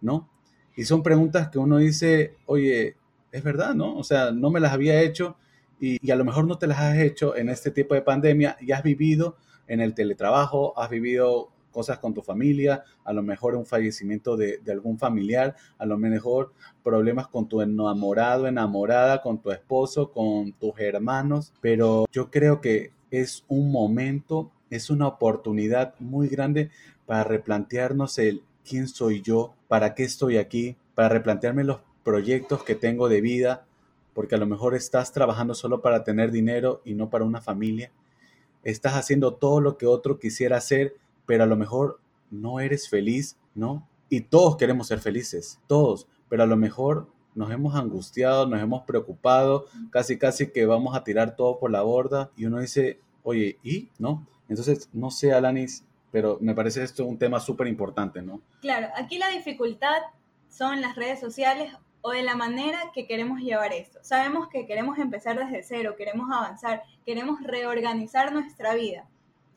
¿No? 0.00 0.28
Y 0.76 0.84
son 0.84 1.02
preguntas 1.02 1.48
que 1.48 1.58
uno 1.58 1.78
dice, 1.78 2.36
oye, 2.46 2.96
es 3.30 3.42
verdad, 3.42 3.74
¿no? 3.74 3.96
O 3.96 4.04
sea, 4.04 4.30
no 4.30 4.50
me 4.50 4.60
las 4.60 4.72
había 4.72 5.00
hecho 5.00 5.36
y, 5.82 6.10
a 6.12 6.16
lo 6.16 6.24
mejor 6.24 6.46
no 6.46 6.58
te 6.58 6.68
las 6.68 6.78
has 6.78 6.98
hecho 6.98 7.36
en 7.36 7.48
este 7.48 7.72
tipo 7.72 7.94
de 7.94 8.02
pandemia 8.02 8.56
y 8.60 8.70
has 8.70 8.84
vivido 8.84 9.36
en 9.66 9.80
el 9.80 9.94
teletrabajo, 9.94 10.78
has 10.78 10.88
vivido 10.88 11.50
cosas 11.72 11.98
con 11.98 12.14
tu 12.14 12.22
familia, 12.22 12.84
a 13.02 13.12
lo 13.12 13.22
mejor 13.22 13.56
un 13.56 13.66
fallecimiento 13.66 14.36
de, 14.36 14.58
de, 14.58 14.70
algún 14.70 14.96
familiar, 14.96 15.56
a 15.78 15.86
lo 15.86 15.98
mejor 15.98 16.52
problemas 16.84 17.26
con 17.26 17.48
tu 17.48 17.62
enamorado, 17.62 18.46
enamorada, 18.46 19.22
con 19.22 19.42
tu 19.42 19.50
esposo, 19.50 20.12
con 20.12 20.52
tus 20.52 20.78
hermanos, 20.78 21.52
pero 21.60 22.04
yo 22.12 22.30
creo 22.30 22.60
que 22.60 22.92
es 23.10 23.44
un 23.48 23.72
momento, 23.72 24.52
es 24.70 24.88
una 24.88 25.08
oportunidad 25.08 25.94
muy 25.98 26.28
grande 26.28 26.70
para 27.06 27.24
replantearnos 27.24 28.18
el 28.18 28.44
quién 28.64 28.86
soy 28.86 29.20
yo, 29.20 29.54
para 29.66 29.94
qué 29.94 30.04
estoy 30.04 30.36
aquí, 30.36 30.76
para 30.94 31.08
replantearme 31.08 31.64
los 31.64 31.80
proyectos 32.04 32.62
que 32.62 32.74
tengo 32.76 33.08
de 33.08 33.20
vida, 33.20 33.64
porque 34.14 34.34
a 34.34 34.38
lo 34.38 34.46
mejor 34.46 34.74
estás 34.74 35.12
trabajando 35.12 35.54
solo 35.54 35.80
para 35.80 36.04
tener 36.04 36.30
dinero 36.30 36.82
y 36.84 36.94
no 36.94 37.10
para 37.10 37.24
una 37.24 37.40
familia. 37.40 37.90
Estás 38.64 38.94
haciendo 38.94 39.34
todo 39.34 39.60
lo 39.60 39.78
que 39.78 39.86
otro 39.86 40.18
quisiera 40.18 40.56
hacer, 40.58 40.94
pero 41.26 41.44
a 41.44 41.46
lo 41.46 41.56
mejor 41.56 42.00
no 42.30 42.60
eres 42.60 42.88
feliz, 42.88 43.36
¿no? 43.54 43.88
Y 44.08 44.22
todos 44.22 44.56
queremos 44.56 44.88
ser 44.88 45.00
felices, 45.00 45.60
todos, 45.66 46.06
pero 46.28 46.42
a 46.42 46.46
lo 46.46 46.56
mejor 46.56 47.08
nos 47.34 47.50
hemos 47.50 47.74
angustiado, 47.74 48.46
nos 48.46 48.60
hemos 48.60 48.82
preocupado, 48.82 49.66
casi 49.90 50.18
casi 50.18 50.50
que 50.50 50.66
vamos 50.66 50.94
a 50.94 51.02
tirar 51.04 51.34
todo 51.36 51.58
por 51.58 51.70
la 51.70 51.82
borda 51.82 52.30
y 52.36 52.44
uno 52.44 52.60
dice, 52.60 53.00
oye, 53.22 53.58
¿y? 53.62 53.88
¿No? 53.98 54.26
Entonces, 54.48 54.88
no 54.92 55.10
sé, 55.10 55.32
Alanis, 55.32 55.84
pero 56.10 56.36
me 56.40 56.54
parece 56.54 56.82
esto 56.82 57.06
un 57.06 57.18
tema 57.18 57.40
súper 57.40 57.66
importante, 57.68 58.20
¿no? 58.20 58.42
Claro, 58.60 58.88
aquí 58.96 59.16
la 59.16 59.28
dificultad 59.30 60.02
son 60.50 60.82
las 60.82 60.94
redes 60.94 61.20
sociales 61.20 61.72
o 62.02 62.10
de 62.10 62.22
la 62.22 62.34
manera 62.34 62.90
que 62.92 63.06
queremos 63.06 63.40
llevar 63.40 63.72
esto. 63.72 64.00
Sabemos 64.02 64.48
que 64.48 64.66
queremos 64.66 64.98
empezar 64.98 65.38
desde 65.38 65.62
cero, 65.62 65.94
queremos 65.96 66.30
avanzar, 66.30 66.82
queremos 67.06 67.40
reorganizar 67.42 68.32
nuestra 68.32 68.74
vida. 68.74 69.08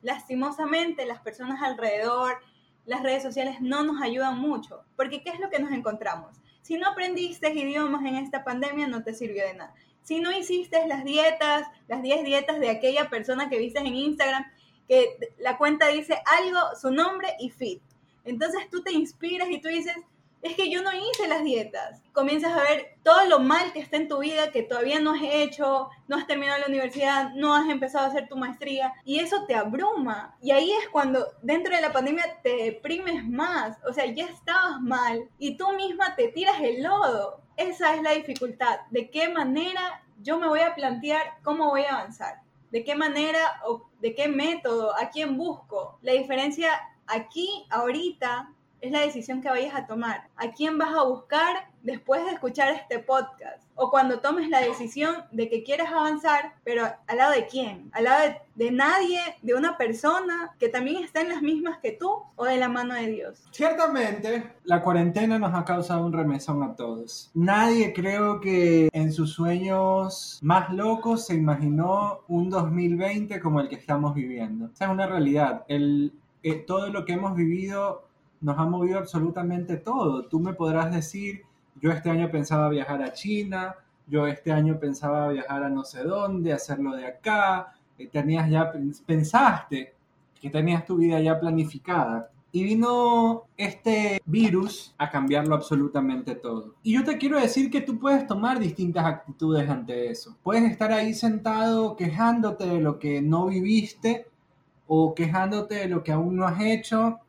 Lastimosamente, 0.02 1.06
las 1.06 1.20
personas 1.22 1.62
alrededor, 1.64 2.38
las 2.86 3.02
redes 3.02 3.24
sociales 3.24 3.62
no 3.62 3.84
nos 3.84 4.02
ayudan 4.02 4.40
mucho, 4.40 4.84
porque 4.96 5.24
¿qué 5.24 5.32
es 5.32 5.40
lo 5.40 5.50
que 5.50 5.60
nos 5.60 5.72
encontramos? 5.72 6.38
Si 6.62 6.78
no 6.78 6.88
aprendiste 6.88 7.52
idiomas 7.52 8.06
en 8.06 8.16
esta 8.16 8.44
pandemia, 8.44 8.88
no 8.88 9.04
te 9.04 9.14
sirvió 9.14 9.46
de 9.46 9.56
nada. 9.56 9.74
Si 10.04 10.20
no 10.20 10.32
hiciste 10.32 10.88
las 10.88 11.04
dietas, 11.04 11.68
las 11.88 12.04
10 12.04 12.24
dietas 12.24 12.60
de 12.60 12.70
aquella 12.70 13.10
persona 13.10 13.50
que 13.50 13.58
viste 13.58 13.80
en 13.80 13.88
Instagram, 13.88 14.46
que 14.88 15.18
la 15.40 15.58
cuenta 15.58 15.88
dice 15.88 16.22
algo, 16.40 16.60
su 16.80 16.92
nombre 16.92 17.30
y 17.40 17.50
fit. 17.50 17.82
Entonces 18.24 18.70
tú 18.70 18.84
te 18.84 18.92
inspiras 18.92 19.50
y 19.50 19.60
tú 19.60 19.68
dices, 19.68 19.96
es 20.46 20.56
que 20.56 20.70
yo 20.70 20.84
no 20.84 20.92
hice 20.94 21.28
las 21.28 21.44
dietas. 21.44 22.04
Comienzas 22.14 22.54
a 22.54 22.62
ver 22.62 22.98
todo 23.02 23.26
lo 23.26 23.40
mal 23.40 23.74
que 23.74 23.80
está 23.80 23.98
en 23.98 24.08
tu 24.08 24.20
vida, 24.20 24.52
que 24.52 24.62
todavía 24.62 25.00
no 25.00 25.14
has 25.14 25.24
hecho, 25.24 25.90
no 26.08 26.18
has 26.18 26.28
terminado 26.28 26.60
la 26.60 26.68
universidad, 26.68 27.32
no 27.34 27.56
has 27.56 27.68
empezado 27.68 28.06
a 28.06 28.10
hacer 28.10 28.30
tu 28.30 28.38
maestría, 28.38 28.94
y 29.06 29.20
eso 29.20 29.46
te 29.48 29.56
abruma. 29.56 30.38
Y 30.42 30.52
ahí 30.52 30.72
es 30.72 30.88
cuando 30.90 31.26
dentro 31.42 31.76
de 31.76 31.82
la 31.82 31.92
pandemia 31.92 32.42
te 32.44 32.56
deprimes 32.58 33.28
más, 33.28 33.78
o 33.90 33.92
sea, 33.92 34.06
ya 34.06 34.26
estabas 34.26 34.80
mal 34.82 35.28
y 35.40 35.58
tú 35.58 35.72
misma 35.74 36.16
te 36.16 36.28
tiras 36.28 36.62
el 36.62 36.84
lodo. 36.84 37.42
Esa 37.58 37.96
es 37.96 38.04
la 38.04 38.12
dificultad, 38.12 38.82
de 38.92 39.10
qué 39.10 39.30
manera 39.30 40.04
yo 40.22 40.38
me 40.38 40.48
voy 40.48 40.60
a 40.60 40.76
plantear 40.76 41.40
cómo 41.44 41.72
voy 41.72 41.86
a 41.86 41.96
avanzar, 41.96 42.42
de 42.70 42.84
qué 42.84 42.96
manera 42.96 43.62
o 43.66 43.90
de 44.00 44.14
qué 44.14 44.28
método, 44.28 44.96
a 44.96 45.10
quién 45.10 45.38
busco. 45.38 45.98
La 46.04 46.14
diferencia 46.14 46.70
aquí, 47.08 47.66
ahorita, 47.70 48.52
es 48.86 48.92
la 48.92 49.02
decisión 49.02 49.42
que 49.42 49.50
vayas 49.50 49.76
a 49.76 49.88
tomar. 49.88 50.28
¿A 50.36 50.52
quién 50.52 50.78
vas 50.78 50.94
a 50.96 51.04
buscar 51.04 51.68
después 51.82 52.24
de 52.26 52.32
escuchar 52.32 52.74
este 52.74 53.00
podcast? 53.00 53.64
O 53.76 53.90
cuando 53.90 54.20
tomes 54.20 54.50
la 54.50 54.62
decisión 54.62 55.16
de 55.32 55.50
que 55.50 55.64
quieres 55.64 55.88
avanzar, 55.90 56.54
pero 56.64 56.84
¿al 57.08 57.18
lado 57.18 57.34
de 57.34 57.48
quién? 57.48 57.90
¿Al 57.94 58.06
lado 58.06 58.36
de, 58.56 58.72
nadie, 58.72 59.20
de 59.42 59.54
una 59.54 59.78
persona 59.78 60.52
que 60.60 60.70
también 60.70 61.04
está 61.04 61.22
en 61.22 61.30
las 61.30 61.42
mismas 61.42 61.80
que 61.80 61.92
tú 61.92 62.22
o 62.36 62.46
de 62.46 62.58
la 62.58 62.70
mano 62.70 62.94
de 62.94 63.08
Dios? 63.08 63.44
Ciertamente, 63.52 64.54
la 64.64 64.82
cuarentena 64.82 65.40
nos 65.40 65.54
ha 65.54 65.66
causado 65.66 66.06
un 66.06 66.14
remesón 66.14 66.64
a 66.64 66.76
todos. 66.76 67.32
Nadie 67.34 67.92
creo 67.94 68.40
que 68.40 68.90
en 68.94 69.12
sus 69.12 69.34
sueños 69.34 70.40
más 70.42 70.72
locos 70.72 71.26
se 71.26 71.36
imaginó 71.36 72.22
un 72.28 72.50
2020 72.50 73.40
como 73.40 73.60
el 73.60 73.68
que 73.68 73.76
estamos 73.76 74.14
viviendo. 74.14 74.70
Esa 74.74 74.86
es 74.86 74.92
una 74.92 75.08
realidad. 75.08 75.66
El, 75.68 76.14
eh, 76.48 76.54
todo 76.54 76.90
lo 76.90 77.06
que 77.06 77.14
hemos 77.14 77.36
vivido 77.36 78.05
nos 78.42 78.58
ha 78.58 78.66
movido 78.66 79.00
absolutamente 79.00 79.78
todo. 79.78 80.26
Tú 80.26 80.40
me 80.40 80.54
podrás 80.54 80.94
decir, 80.94 81.44
yo 81.82 81.92
este 81.92 82.10
año 82.10 82.30
pensaba 82.30 82.70
viajar 82.70 83.02
a 83.02 83.14
China, 83.14 83.76
yo 84.08 84.28
este 84.28 84.52
año 84.52 84.80
pensaba 84.80 85.30
viajar 85.30 85.64
a 85.64 85.70
no 85.70 85.84
sé 85.84 86.04
dónde, 86.04 86.54
hacerlo 86.54 86.96
de 86.96 87.08
acá, 87.08 87.74
eh, 87.98 88.08
tenías 88.08 88.50
ya, 88.50 88.72
pensaste 89.06 89.94
que 90.40 90.50
tenías 90.50 90.86
tu 90.86 90.98
vida 90.98 91.20
ya 91.20 91.40
planificada. 91.40 92.30
Y 92.52 92.64
vino 92.64 93.44
este 93.58 94.22
virus 94.26 94.96
a 94.98 95.10
cambiarlo 95.10 95.56
absolutamente 95.56 96.36
todo. 96.36 96.76
Y 96.84 96.94
yo 96.94 97.04
te 97.04 97.18
quiero 97.18 97.38
decir 97.38 97.70
que 97.70 97.82
tú 97.82 98.00
puedes 98.00 98.26
tomar 98.28 98.60
distintas 98.60 99.06
actitudes 99.06 99.70
ante 99.70 100.10
eso. 100.10 100.38
Puedes 100.42 100.72
estar 100.72 100.94
ahí 100.94 101.14
sentado 101.14 101.98
quejándote 101.98 102.66
de 102.66 102.80
lo 102.80 102.98
que 102.98 103.22
no 103.22 103.48
viviste 103.48 104.28
o 104.88 105.14
quejándote 105.14 105.76
de 105.76 105.88
lo 105.90 106.02
que 106.02 106.14
aún 106.14 106.38
no 106.38 106.46
has 106.46 106.62
hecho 106.62 107.20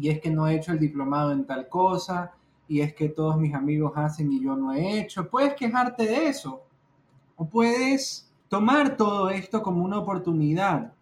y 0.00 0.08
es 0.08 0.20
que 0.20 0.30
no 0.30 0.48
he 0.48 0.56
hecho 0.56 0.72
el 0.72 0.78
diplomado 0.78 1.32
en 1.32 1.44
tal 1.44 1.68
cosa, 1.68 2.32
y 2.66 2.80
es 2.80 2.94
que 2.94 3.08
todos 3.08 3.36
mis 3.36 3.54
amigos 3.54 3.92
hacen 3.96 4.32
y 4.32 4.40
yo 4.42 4.56
no 4.56 4.72
he 4.72 5.00
hecho. 5.00 5.28
Puedes 5.28 5.54
quejarte 5.54 6.04
de 6.04 6.28
eso, 6.28 6.62
o 7.36 7.44
puedes 7.44 8.32
tomar 8.48 8.96
todo 8.96 9.30
esto 9.30 9.62
como 9.62 9.84
una 9.84 9.98
oportunidad 9.98 10.92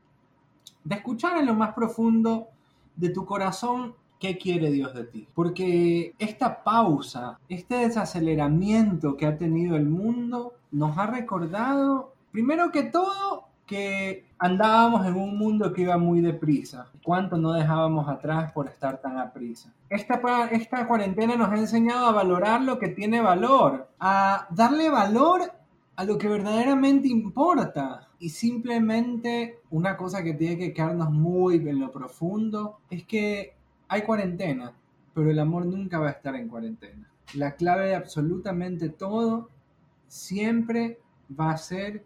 de 0.82 0.94
escuchar 0.96 1.38
en 1.38 1.46
lo 1.46 1.54
más 1.54 1.74
profundo 1.74 2.48
de 2.96 3.10
tu 3.10 3.24
corazón 3.24 3.94
qué 4.18 4.36
quiere 4.36 4.70
Dios 4.70 4.94
de 4.94 5.04
ti. 5.04 5.28
Porque 5.32 6.14
esta 6.18 6.64
pausa, 6.64 7.38
este 7.48 7.76
desaceleramiento 7.76 9.16
que 9.16 9.26
ha 9.26 9.36
tenido 9.36 9.76
el 9.76 9.86
mundo, 9.86 10.54
nos 10.72 10.98
ha 10.98 11.06
recordado, 11.06 12.14
primero 12.32 12.72
que 12.72 12.84
todo, 12.84 13.44
que 13.66 14.24
andábamos 14.38 15.06
en 15.06 15.14
un 15.14 15.36
mundo 15.36 15.72
que 15.72 15.82
iba 15.82 15.98
muy 15.98 16.20
deprisa. 16.20 16.90
¿Cuánto 17.02 17.36
no 17.36 17.52
dejábamos 17.52 18.08
atrás 18.08 18.52
por 18.52 18.68
estar 18.68 19.00
tan 19.00 19.18
aprisa? 19.18 19.72
Esta, 19.90 20.20
esta 20.50 20.86
cuarentena 20.86 21.36
nos 21.36 21.50
ha 21.50 21.56
enseñado 21.56 22.06
a 22.06 22.12
valorar 22.12 22.62
lo 22.62 22.78
que 22.78 22.88
tiene 22.88 23.20
valor, 23.20 23.88
a 23.98 24.46
darle 24.50 24.90
valor 24.90 25.52
a 25.96 26.04
lo 26.04 26.16
que 26.16 26.28
verdaderamente 26.28 27.08
importa. 27.08 28.08
Y 28.20 28.30
simplemente 28.30 29.60
una 29.70 29.96
cosa 29.96 30.22
que 30.22 30.34
tiene 30.34 30.56
que 30.56 30.72
quedarnos 30.72 31.10
muy 31.10 31.56
en 31.56 31.80
lo 31.80 31.90
profundo 31.90 32.80
es 32.90 33.04
que 33.04 33.54
hay 33.88 34.02
cuarentena, 34.02 34.72
pero 35.14 35.30
el 35.30 35.38
amor 35.38 35.66
nunca 35.66 35.98
va 35.98 36.08
a 36.08 36.12
estar 36.12 36.34
en 36.36 36.48
cuarentena. 36.48 37.10
La 37.34 37.56
clave 37.56 37.88
de 37.88 37.94
absolutamente 37.94 38.88
todo 38.88 39.50
siempre 40.06 40.98
va 41.38 41.50
a 41.50 41.58
ser 41.58 42.04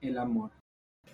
el 0.00 0.18
amor. 0.18 0.50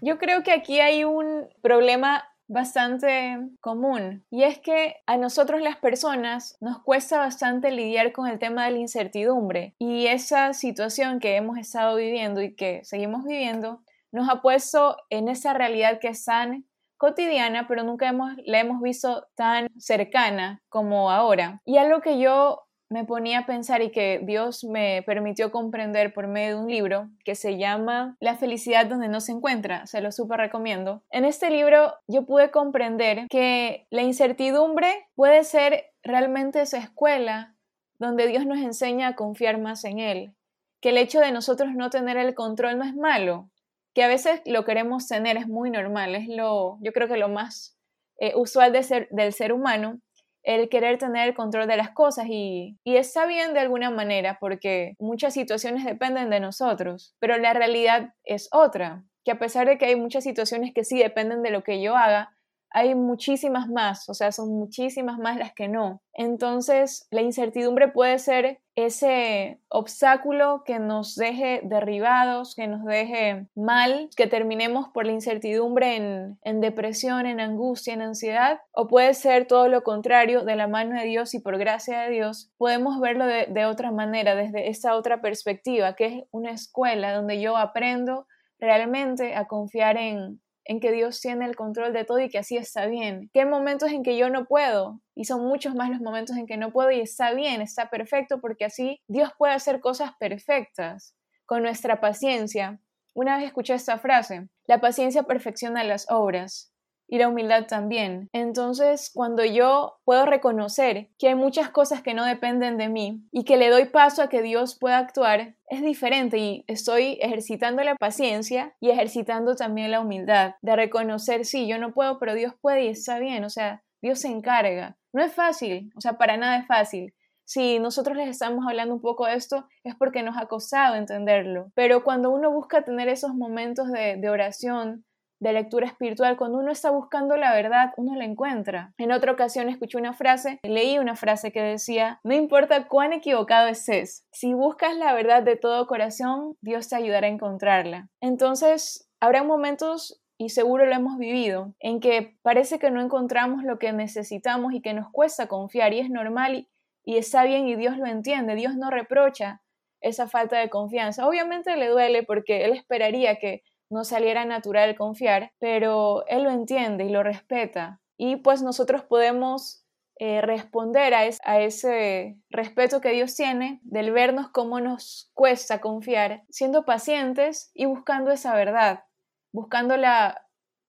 Yo 0.01 0.19
creo 0.19 0.43
que 0.43 0.53
aquí 0.53 0.81
hay 0.81 1.05
un 1.05 1.49
problema 1.63 2.25
bastante 2.49 3.39
común 3.61 4.25
y 4.31 4.45
es 4.45 4.59
que 4.61 4.97
a 5.07 5.17
nosotros 5.17 5.61
las 5.61 5.77
personas 5.77 6.57
nos 6.61 6.81
cuesta 6.83 7.19
bastante 7.19 7.73
lidiar 7.73 8.13
con 8.13 8.29
el 8.29 8.39
tema 8.39 8.65
de 8.65 8.73
la 8.73 8.79
incertidumbre 8.79 9.75
y 9.79 10.07
esa 10.07 10.53
situación 10.53 11.19
que 11.19 11.37
hemos 11.37 11.59
estado 11.59 11.97
viviendo 11.97 12.43
y 12.43 12.55
que 12.55 12.85
seguimos 12.85 13.25
viviendo 13.25 13.83
nos 14.13 14.29
ha 14.29 14.43
puesto 14.43 14.97
en 15.11 15.29
esa 15.29 15.55
realidad 15.55 15.99
que 15.99 16.09
es 16.09 16.25
tan 16.25 16.67
cotidiana 16.97 17.67
pero 17.67 17.83
nunca 17.83 18.09
hemos, 18.09 18.33
la 18.45 18.61
hemos 18.61 18.81
visto 18.81 19.27
tan 19.35 19.69
cercana 19.79 20.63
como 20.69 21.11
ahora. 21.11 21.61
Y 21.65 21.79
algo 21.79 22.01
que 22.01 22.19
yo 22.19 22.66
me 22.89 23.05
ponía 23.05 23.41
a 23.41 23.47
pensar 23.47 23.83
y 23.83 23.91
que 23.91 24.21
Dios 24.23 24.65
me 24.65 25.03
permitió 25.05 25.51
comprender 25.51 26.13
por 26.13 26.29
medio 26.29 26.57
de 26.57 26.63
un 26.63 26.71
libro 26.71 27.09
que 27.25 27.35
se 27.35 27.59
llama 27.59 28.17
La 28.21 28.37
felicidad 28.37 28.87
donde 28.87 29.09
no 29.09 29.21
se 29.21 29.33
encuentra, 29.33 29.87
se 29.87 30.01
lo 30.01 30.13
súper 30.13 30.39
recomiendo. 30.39 31.03
En 31.11 31.25
este 31.25 31.51
libro 31.51 31.95
yo 32.07 32.27
pude 32.27 32.51
comprender 32.51 33.27
que 33.29 33.87
la 33.91 34.03
incertidumbre 34.03 35.09
puede 35.15 35.45
ser 35.45 35.87
realmente 36.03 36.61
esa 36.61 36.79
escuela 36.79 37.57
donde 37.99 38.27
Dios 38.27 38.47
nos 38.47 38.59
enseña 38.59 39.09
a 39.09 39.17
confiar 39.17 39.59
más 39.59 39.85
en 39.85 39.99
Él, 39.99 40.35
que 40.81 40.91
el 40.91 40.99
hecho 40.99 41.21
de 41.21 41.33
nosotros 41.33 41.71
no 41.75 41.91
tener 41.91 42.17
el 42.17 42.35
control 42.35 42.79
no 42.79 42.85
es 42.85 42.95
malo, 42.95 43.51
que 43.95 44.05
a 44.05 44.09
veces 44.09 44.43
lo 44.45 44.65
queremos 44.65 45.09
tener 45.09 45.39
es 45.39 45.49
muy 45.49 45.71
normal, 45.71 46.15
es 46.15 46.29
lo, 46.29 46.79
yo 46.83 46.93
creo 46.93 47.09
que 47.09 47.17
lo 47.17 47.29
más 47.31 47.77
eh, 48.19 48.33
usual 48.37 48.73
de 48.73 48.83
ser, 48.83 49.09
del 49.11 49.33
ser 49.33 49.53
humano, 49.53 50.01
el 50.47 50.69
querer 50.69 50.97
tener 50.97 51.29
el 51.29 51.35
control 51.35 51.67
de 51.67 51.77
las 51.77 51.91
cosas 51.91 52.27
y, 52.29 52.79
y, 52.85 52.97
está 52.97 53.27
bien 53.27 53.53
de 53.53 53.61
alguna 53.61 53.91
manera 53.91 54.39
porque 54.41 54.95
muchas 54.99 55.35
situaciones 55.35 55.85
dependen 55.85 56.31
de 56.31 56.41
nosotros, 56.41 57.15
pero 57.19 57.37
la 57.37 57.53
realidad 57.53 58.15
es 58.25 58.49
otra, 58.53 59.03
que 59.25 59.33
a 59.33 59.39
pesar 59.41 59.67
de 59.67 59.77
que 59.77 59.87
hay 59.87 59.97
muchas 59.97 60.23
situaciones 60.23 60.73
que 60.73 60.85
sí 60.85 60.99
dependen 60.99 61.43
de 61.43 61.51
lo 61.51 61.65
que 61.65 61.83
yo 61.83 61.97
haga, 61.97 62.36
hay 62.71 62.95
muchísimas 62.95 63.69
más, 63.69 64.09
o 64.09 64.15
sea, 64.15 64.33
son 64.33 64.51
muchísimas 64.51 65.19
más 65.19 65.37
las 65.39 65.55
que 65.55 65.69
no. 65.69 66.03
Entonces, 66.13 67.07
la 67.11 67.23
incertidumbre 67.23 67.89
puede 67.89 68.19
ser 68.19 68.61
ese 68.75 69.61
obstáculo 69.69 70.63
que 70.65 70.79
nos 70.79 71.15
deje 71.15 71.63
derribados, 71.65 72.55
que 72.55 72.67
nos 72.67 72.85
deje 72.85 73.47
mal, 73.55 74.11
que 74.17 74.27
terminemos 74.27 74.89
por 74.89 75.07
la 75.07 75.13
incertidumbre 75.13 75.97
en, 76.43 76.61
depresión, 76.61 77.25
en 77.25 77.41
angustia, 77.41 77.95
en 77.95 78.03
ansiedad, 78.03 78.61
o 78.73 78.87
puede 78.89 79.15
ser 79.15 79.47
todo 79.47 79.69
lo 79.69 79.83
contrario, 79.83 80.45
de 80.45 80.57
la 80.57 80.69
mano 80.69 81.01
de 81.01 81.07
Dios 81.07 81.35
y 81.35 81.41
por 81.41 81.57
gracia 81.57 82.01
de 82.01 82.11
Dios, 82.11 82.51
podemos 82.59 83.01
verlo 83.01 83.27
de, 83.27 83.47
de 83.47 83.65
otra 83.65 83.91
manera, 83.91 84.35
desde 84.35 84.69
esa 84.69 84.95
otra 84.95 85.23
perspectiva, 85.23 85.95
que 85.95 86.07
es 86.07 86.25
una 86.31 86.51
escuela 86.51 87.15
donde 87.15 87.41
yo 87.41 87.57
aprendo 87.57 88.27
realmente 88.59 89.35
a 89.35 89.47
confiar 89.47 89.97
en, 89.97 90.41
en 90.69 90.81
que 90.81 90.93
Dios 90.93 91.21
tiene 91.21 91.47
el 91.47 91.57
control 91.57 91.93
de 91.93 92.05
todo 92.05 92.19
y 92.21 92.29
que 92.29 92.39
así 92.39 92.57
está 92.57 92.87
bien. 92.87 93.31
Que 93.33 93.41
hay 93.41 93.47
momentos 93.47 93.91
en 93.91 94.03
que 94.03 94.17
yo 94.17 94.31
no 94.31 94.47
puedo 94.47 95.01
y 95.15 95.25
son 95.25 95.47
muchos 95.47 95.75
más 95.75 95.91
los 95.91 96.01
momentos 96.01 96.37
en 96.37 96.47
que 96.47 96.57
no 96.57 96.73
puedo 96.73 96.91
y 96.91 97.01
está 97.01 97.33
bien, 97.33 97.61
está 97.61 97.89
perfecto 97.89 98.41
porque 98.41 98.65
así 98.65 99.01
Dios 99.09 99.31
puede 99.39 99.55
hacer 99.55 99.81
cosas 99.81 100.13
perfectas 100.19 101.15
con 101.45 101.63
nuestra 101.63 102.01
paciencia. 102.01 102.81
Una 103.15 103.37
vez 103.37 103.47
escuché 103.47 103.75
esta 103.75 103.99
frase, 103.99 104.49
la 104.67 104.81
paciencia 104.81 105.23
perfecciona 105.23 105.85
las 105.85 106.11
obras 106.11 106.73
y 107.09 107.19
la 107.19 107.29
humildad 107.29 107.67
también. 107.67 108.29
Entonces, 108.33 109.11
cuando 109.15 109.45
yo 109.45 109.99
puedo 110.05 110.27
reconocer 110.27 111.09
que 111.19 111.29
hay 111.29 111.35
muchas 111.35 111.71
cosas 111.71 112.03
que 112.03 112.15
no 112.15 112.25
dependen 112.25 112.77
de 112.79 112.89
mí 112.89 113.23
y 113.33 113.45
que 113.45 113.57
le 113.57 113.71
doy 113.71 113.87
paso 113.87 114.23
a 114.23 114.29
que 114.29 114.43
Dios 114.43 114.79
pueda 114.79 114.99
actuar, 114.99 115.55
es 115.69 115.83
diferente 115.83 116.39
y 116.39 116.65
estoy 116.67 117.19
ejercitando 117.21 117.83
la 117.83 117.97
paciencia 117.97 118.75
y 118.81 118.91
ejercitando 118.91 119.57
también 119.57 119.91
la 119.91 120.01
humildad 120.01 120.55
de 120.63 120.77
reconocer, 120.77 121.45
sí, 121.45 121.67
yo 121.67 121.79
no 121.79 121.93
puedo, 121.93 122.19
pero 122.19 122.35
Dios 122.35 122.55
puede 122.61 122.85
y 122.85 122.89
está 122.89 123.19
bien, 123.19 123.45
o 123.45 123.51
sea, 123.51 123.83
Dios 124.03 124.21
se 124.21 124.29
encarga. 124.29 124.97
No 125.13 125.23
es 125.23 125.33
fácil, 125.33 125.91
o 125.97 126.01
sea, 126.01 126.19
para 126.19 126.37
nada 126.37 126.59
es 126.59 126.67
fácil, 126.67 127.15
si 127.47 127.79
nosotros 127.79 128.17
les 128.17 128.29
estamos 128.29 128.67
hablando 128.67 128.93
un 128.93 129.01
poco 129.01 129.25
de 129.25 129.35
esto, 129.35 129.69
es 129.85 129.95
porque 129.95 130.25
nos 130.25 130.37
ha 130.37 130.47
costado 130.47 130.97
entenderlo. 130.97 131.71
Pero 131.75 132.03
cuando 132.03 132.31
uno 132.31 132.51
busca 132.51 132.83
tener 132.83 133.09
esos 133.09 133.35
momentos 133.35 133.91
de, 133.93 134.17
de 134.17 134.29
oración, 134.29 135.05
de 135.39 135.53
lectura 135.53 135.87
espiritual, 135.87 136.37
cuando 136.37 136.59
uno 136.59 136.73
está 136.73 136.91
buscando 136.91 137.37
la 137.37 137.53
verdad, 137.53 137.93
uno 137.97 138.15
la 138.17 138.25
encuentra. 138.25 138.95
En 138.99 139.13
otra 139.13 139.33
ocasión 139.33 139.69
escuché 139.69 139.99
una 139.99 140.15
frase, 140.15 140.61
leí 140.63 140.99
una 140.99 141.17
frase 141.17 141.53
que 141.53 141.63
decía, 141.63 142.21
no 142.25 142.35
importa 142.35 142.89
cuán 142.89 143.13
equivocado 143.13 143.69
estés, 143.69 144.27
si 144.33 144.55
buscas 144.55 144.97
la 144.97 145.13
verdad 145.13 145.43
de 145.43 145.57
todo 145.57 145.87
corazón, 145.87 146.57
Dios 146.61 146.89
te 146.89 146.97
ayudará 146.97 147.27
a 147.27 147.31
encontrarla. 147.31 148.09
Entonces, 148.21 149.09
habrá 149.21 149.43
momentos 149.43 150.23
y 150.39 150.51
seguro 150.51 150.85
lo 150.85 150.95
hemos 150.95 151.19
vivido, 151.19 151.75
en 151.81 152.01
que 152.01 152.37
parece 152.43 152.79
que 152.79 152.91
no 152.91 153.01
encontramos 153.01 153.65
lo 153.65 153.79
que 153.79 153.93
necesitamos 153.93 154.75
y 154.75 154.83
que 154.83 154.95
nos 154.95 155.11
cuesta 155.11 155.47
confiar 155.49 155.95
y 155.95 156.01
es 156.01 156.11
normal 156.11 156.55
y, 156.55 156.69
y 157.05 157.17
está 157.17 157.45
bien 157.45 157.69
y 157.69 157.77
Dios 157.77 157.97
lo 157.97 158.07
entiende, 158.07 158.55
Dios 158.55 158.77
no 158.77 158.91
reprocha 158.91 159.63
esa 160.01 160.29
falta 160.29 160.59
de 160.59 160.69
confianza. 160.69 161.27
Obviamente 161.27 161.77
le 161.77 161.89
duele 161.89 162.23
porque 162.23 162.65
Él 162.65 162.73
esperaría 162.73 163.37
que 163.37 163.63
no 163.91 164.05
saliera 164.05 164.45
natural 164.45 164.97
confiar, 164.97 165.53
pero 165.59 166.27
Él 166.27 166.45
lo 166.45 166.51
entiende 166.51 167.05
y 167.05 167.09
lo 167.11 167.23
respeta. 167.23 168.01
Y 168.17 168.37
pues 168.37 168.63
nosotros 168.63 169.03
podemos 169.05 169.85
eh, 170.19 170.41
responder 170.41 171.15
a, 171.15 171.21
a, 171.45 171.61
ese 171.61 172.39
respeto 172.49 173.01
que 173.01 173.11
Dios 173.11 173.35
tiene, 173.35 173.81
del 173.83 174.13
vernos 174.13 174.49
cómo 174.49 174.81
nos 174.81 175.31
cuesta 175.35 175.81
confiar, 175.81 176.45
siendo 176.49 176.85
pacientes 176.85 177.71
y 177.75 177.85
buscando 177.85 178.31
esa 178.31 178.55
verdad, 178.55 179.05
buscándola 179.53 180.47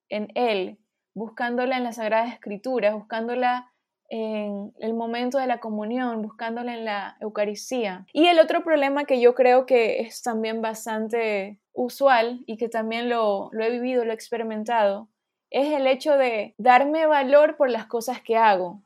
en 0.09 0.29
Él, 0.35 0.79
buscándola 1.13 1.77
en 1.77 1.83
la 1.83 1.91
Sagrada 1.91 2.27
Escritura, 2.27 2.95
buscándola 2.95 3.73
en 4.09 4.73
el 4.79 4.93
momento 4.93 5.37
de 5.37 5.47
la 5.47 5.59
comunión, 5.59 6.21
buscándola 6.21 6.73
en 6.73 6.85
la 6.85 7.17
Eucaristía. 7.19 8.05
Y 8.13 8.27
el 8.27 8.39
otro 8.39 8.63
problema 8.63 9.05
que 9.05 9.19
yo 9.19 9.35
creo 9.35 9.65
que 9.65 10.01
es 10.01 10.21
también 10.21 10.61
bastante 10.61 11.59
usual 11.73 12.43
y 12.45 12.57
que 12.57 12.69
también 12.69 13.09
lo, 13.09 13.49
lo 13.51 13.63
he 13.63 13.69
vivido, 13.69 14.05
lo 14.05 14.11
he 14.11 14.15
experimentado, 14.15 15.09
es 15.49 15.73
el 15.73 15.87
hecho 15.87 16.17
de 16.17 16.55
darme 16.57 17.05
valor 17.05 17.57
por 17.57 17.69
las 17.69 17.85
cosas 17.85 18.21
que 18.21 18.37
hago. 18.37 18.81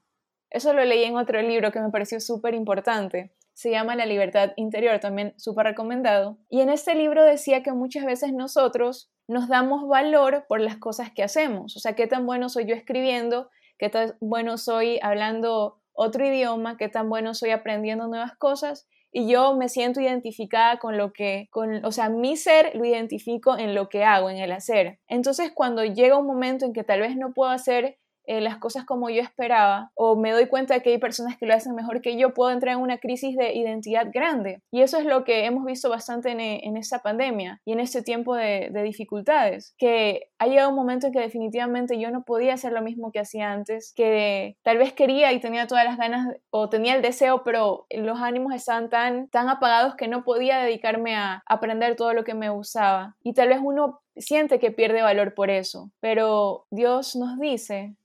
Eso 0.50 0.74
lo 0.74 0.84
leí 0.84 1.04
en 1.04 1.16
otro 1.16 1.42
libro 1.42 1.72
que 1.72 1.80
me 1.80 1.90
pareció 1.90 2.20
súper 2.20 2.54
importante. 2.54 3.32
Se 3.54 3.72
llama 3.72 3.96
La 3.96 4.06
libertad 4.06 4.52
interior, 4.58 5.00
también 5.00 5.34
súper 5.38 5.66
recomendado. 5.66 6.38
Y 6.50 6.62
en 6.62 6.70
este 6.70 6.94
libro 6.96 7.24
decía 7.24 7.64
que 7.64 7.72
muchas 7.72 8.06
veces 8.06 8.34
nosotros 8.34 9.12
nos 9.28 9.48
damos 9.48 9.88
valor 9.88 10.46
por 10.48 10.60
las 10.60 10.78
cosas 10.78 11.12
que 11.12 11.24
hacemos. 11.24 11.78
O 11.78 11.80
sea, 11.80 11.94
qué 11.94 12.06
tan 12.06 12.26
bueno 12.26 12.50
soy 12.50 12.66
yo 12.66 12.76
escribiendo, 12.76 13.50
qué 13.82 13.90
tan 13.90 14.16
bueno 14.20 14.60
soy 14.60 15.00
hablando 15.02 15.82
otro 15.94 16.24
idioma, 16.24 16.78
qué 16.78 16.88
tan 16.88 17.10
bueno 17.10 17.34
soy 17.34 17.50
aprendiendo 17.50 18.08
nuevas 18.08 18.38
cosas 18.38 18.88
y 19.12 19.28
yo 19.28 19.56
me 19.56 19.70
siento 19.70 20.00
identificada 20.00 20.78
con 20.78 20.98
lo 20.98 21.12
que, 21.12 21.48
con, 21.50 21.84
o 21.84 21.92
sea, 21.92 22.10
mi 22.10 22.38
ser 22.38 22.76
lo 22.76 22.86
identifico 22.86 23.58
en 23.58 23.74
lo 23.74 23.90
que 23.90 24.04
hago, 24.04 24.30
en 24.30 24.38
el 24.38 24.52
hacer. 24.52 25.00
Entonces, 25.08 25.52
cuando 25.54 25.84
llega 25.84 26.16
un 26.16 26.28
momento 26.28 26.64
en 26.64 26.74
que 26.74 26.84
tal 26.84 27.00
vez 27.00 27.18
no 27.18 27.34
puedo 27.34 27.50
hacer 27.50 27.98
eh, 28.32 28.40
las 28.40 28.60
cosas 28.60 28.86
como 28.86 29.10
yo 29.10 29.22
esperaba 29.22 29.92
o 29.94 30.16
me 30.16 30.32
doy 30.32 30.48
cuenta 30.48 30.76
de 30.76 30.82
que 30.82 30.92
hay 30.92 31.00
personas 31.00 31.36
que 31.38 31.46
lo 31.46 31.54
hacen 31.54 31.76
mejor 31.76 32.00
que 32.00 32.18
yo, 32.18 32.34
puedo 32.34 32.50
entrar 32.50 32.76
en 32.76 32.82
una 32.82 32.98
crisis 32.98 33.36
de 33.36 33.54
identidad 33.54 34.08
grande. 34.10 34.62
Y 34.72 34.84
eso 34.84 34.98
es 34.98 35.04
lo 35.04 35.26
que 35.26 35.44
hemos 35.44 35.66
visto 35.66 35.90
bastante 35.90 36.30
en, 36.30 36.40
eh, 36.40 36.62
en 36.64 36.78
esta 36.78 37.00
pandemia 37.00 37.60
y 37.66 37.74
en 37.74 37.82
este 37.82 38.04
tiempo 38.04 38.34
de, 38.36 38.70
de, 38.72 38.84
dificultades, 38.84 39.76
que 39.78 40.30
ha 40.40 40.48
llegado 40.48 40.70
un 40.70 40.78
momento 40.78 41.08
en 41.08 41.14
que 41.14 41.20
definitivamente 41.20 42.00
yo 42.00 42.10
no 42.10 42.24
podía 42.24 42.54
hacer 42.54 42.72
lo 42.72 42.82
mismo 42.82 43.12
que 43.12 43.20
hacía 43.20 43.52
antes, 43.52 43.92
que 43.98 44.56
tal 44.64 44.78
vez 44.78 44.94
quería 44.94 45.34
y 45.34 45.42
tenía 45.42 45.68
todas 45.68 45.84
las 45.84 45.98
ganas 45.98 46.34
o 46.52 46.70
tenía 46.70 46.96
el 46.96 47.02
deseo, 47.02 47.44
pero 47.44 47.86
los 47.90 48.22
ánimos 48.22 48.54
estaban 48.54 48.88
tan, 48.88 49.28
tan 49.28 49.50
apagados 49.50 49.96
que 49.96 50.08
no 50.08 50.24
podía 50.24 50.60
dedicarme 50.60 51.18
a 51.18 51.44
aprender 51.48 51.98
todo 51.98 52.14
lo 52.14 52.24
que 52.24 52.34
me 52.34 52.50
usaba. 52.50 53.18
Y 53.24 53.34
tal 53.34 53.50
vez 53.50 53.60
uno 53.62 54.00
siente 54.16 54.60
que 54.60 54.72
pierde 54.72 55.02
valor 55.02 55.34
por 55.34 55.50
eso, 55.50 55.92
pero 56.00 56.66
Dios 56.70 57.16
nos 57.16 57.38
dice 57.38 57.96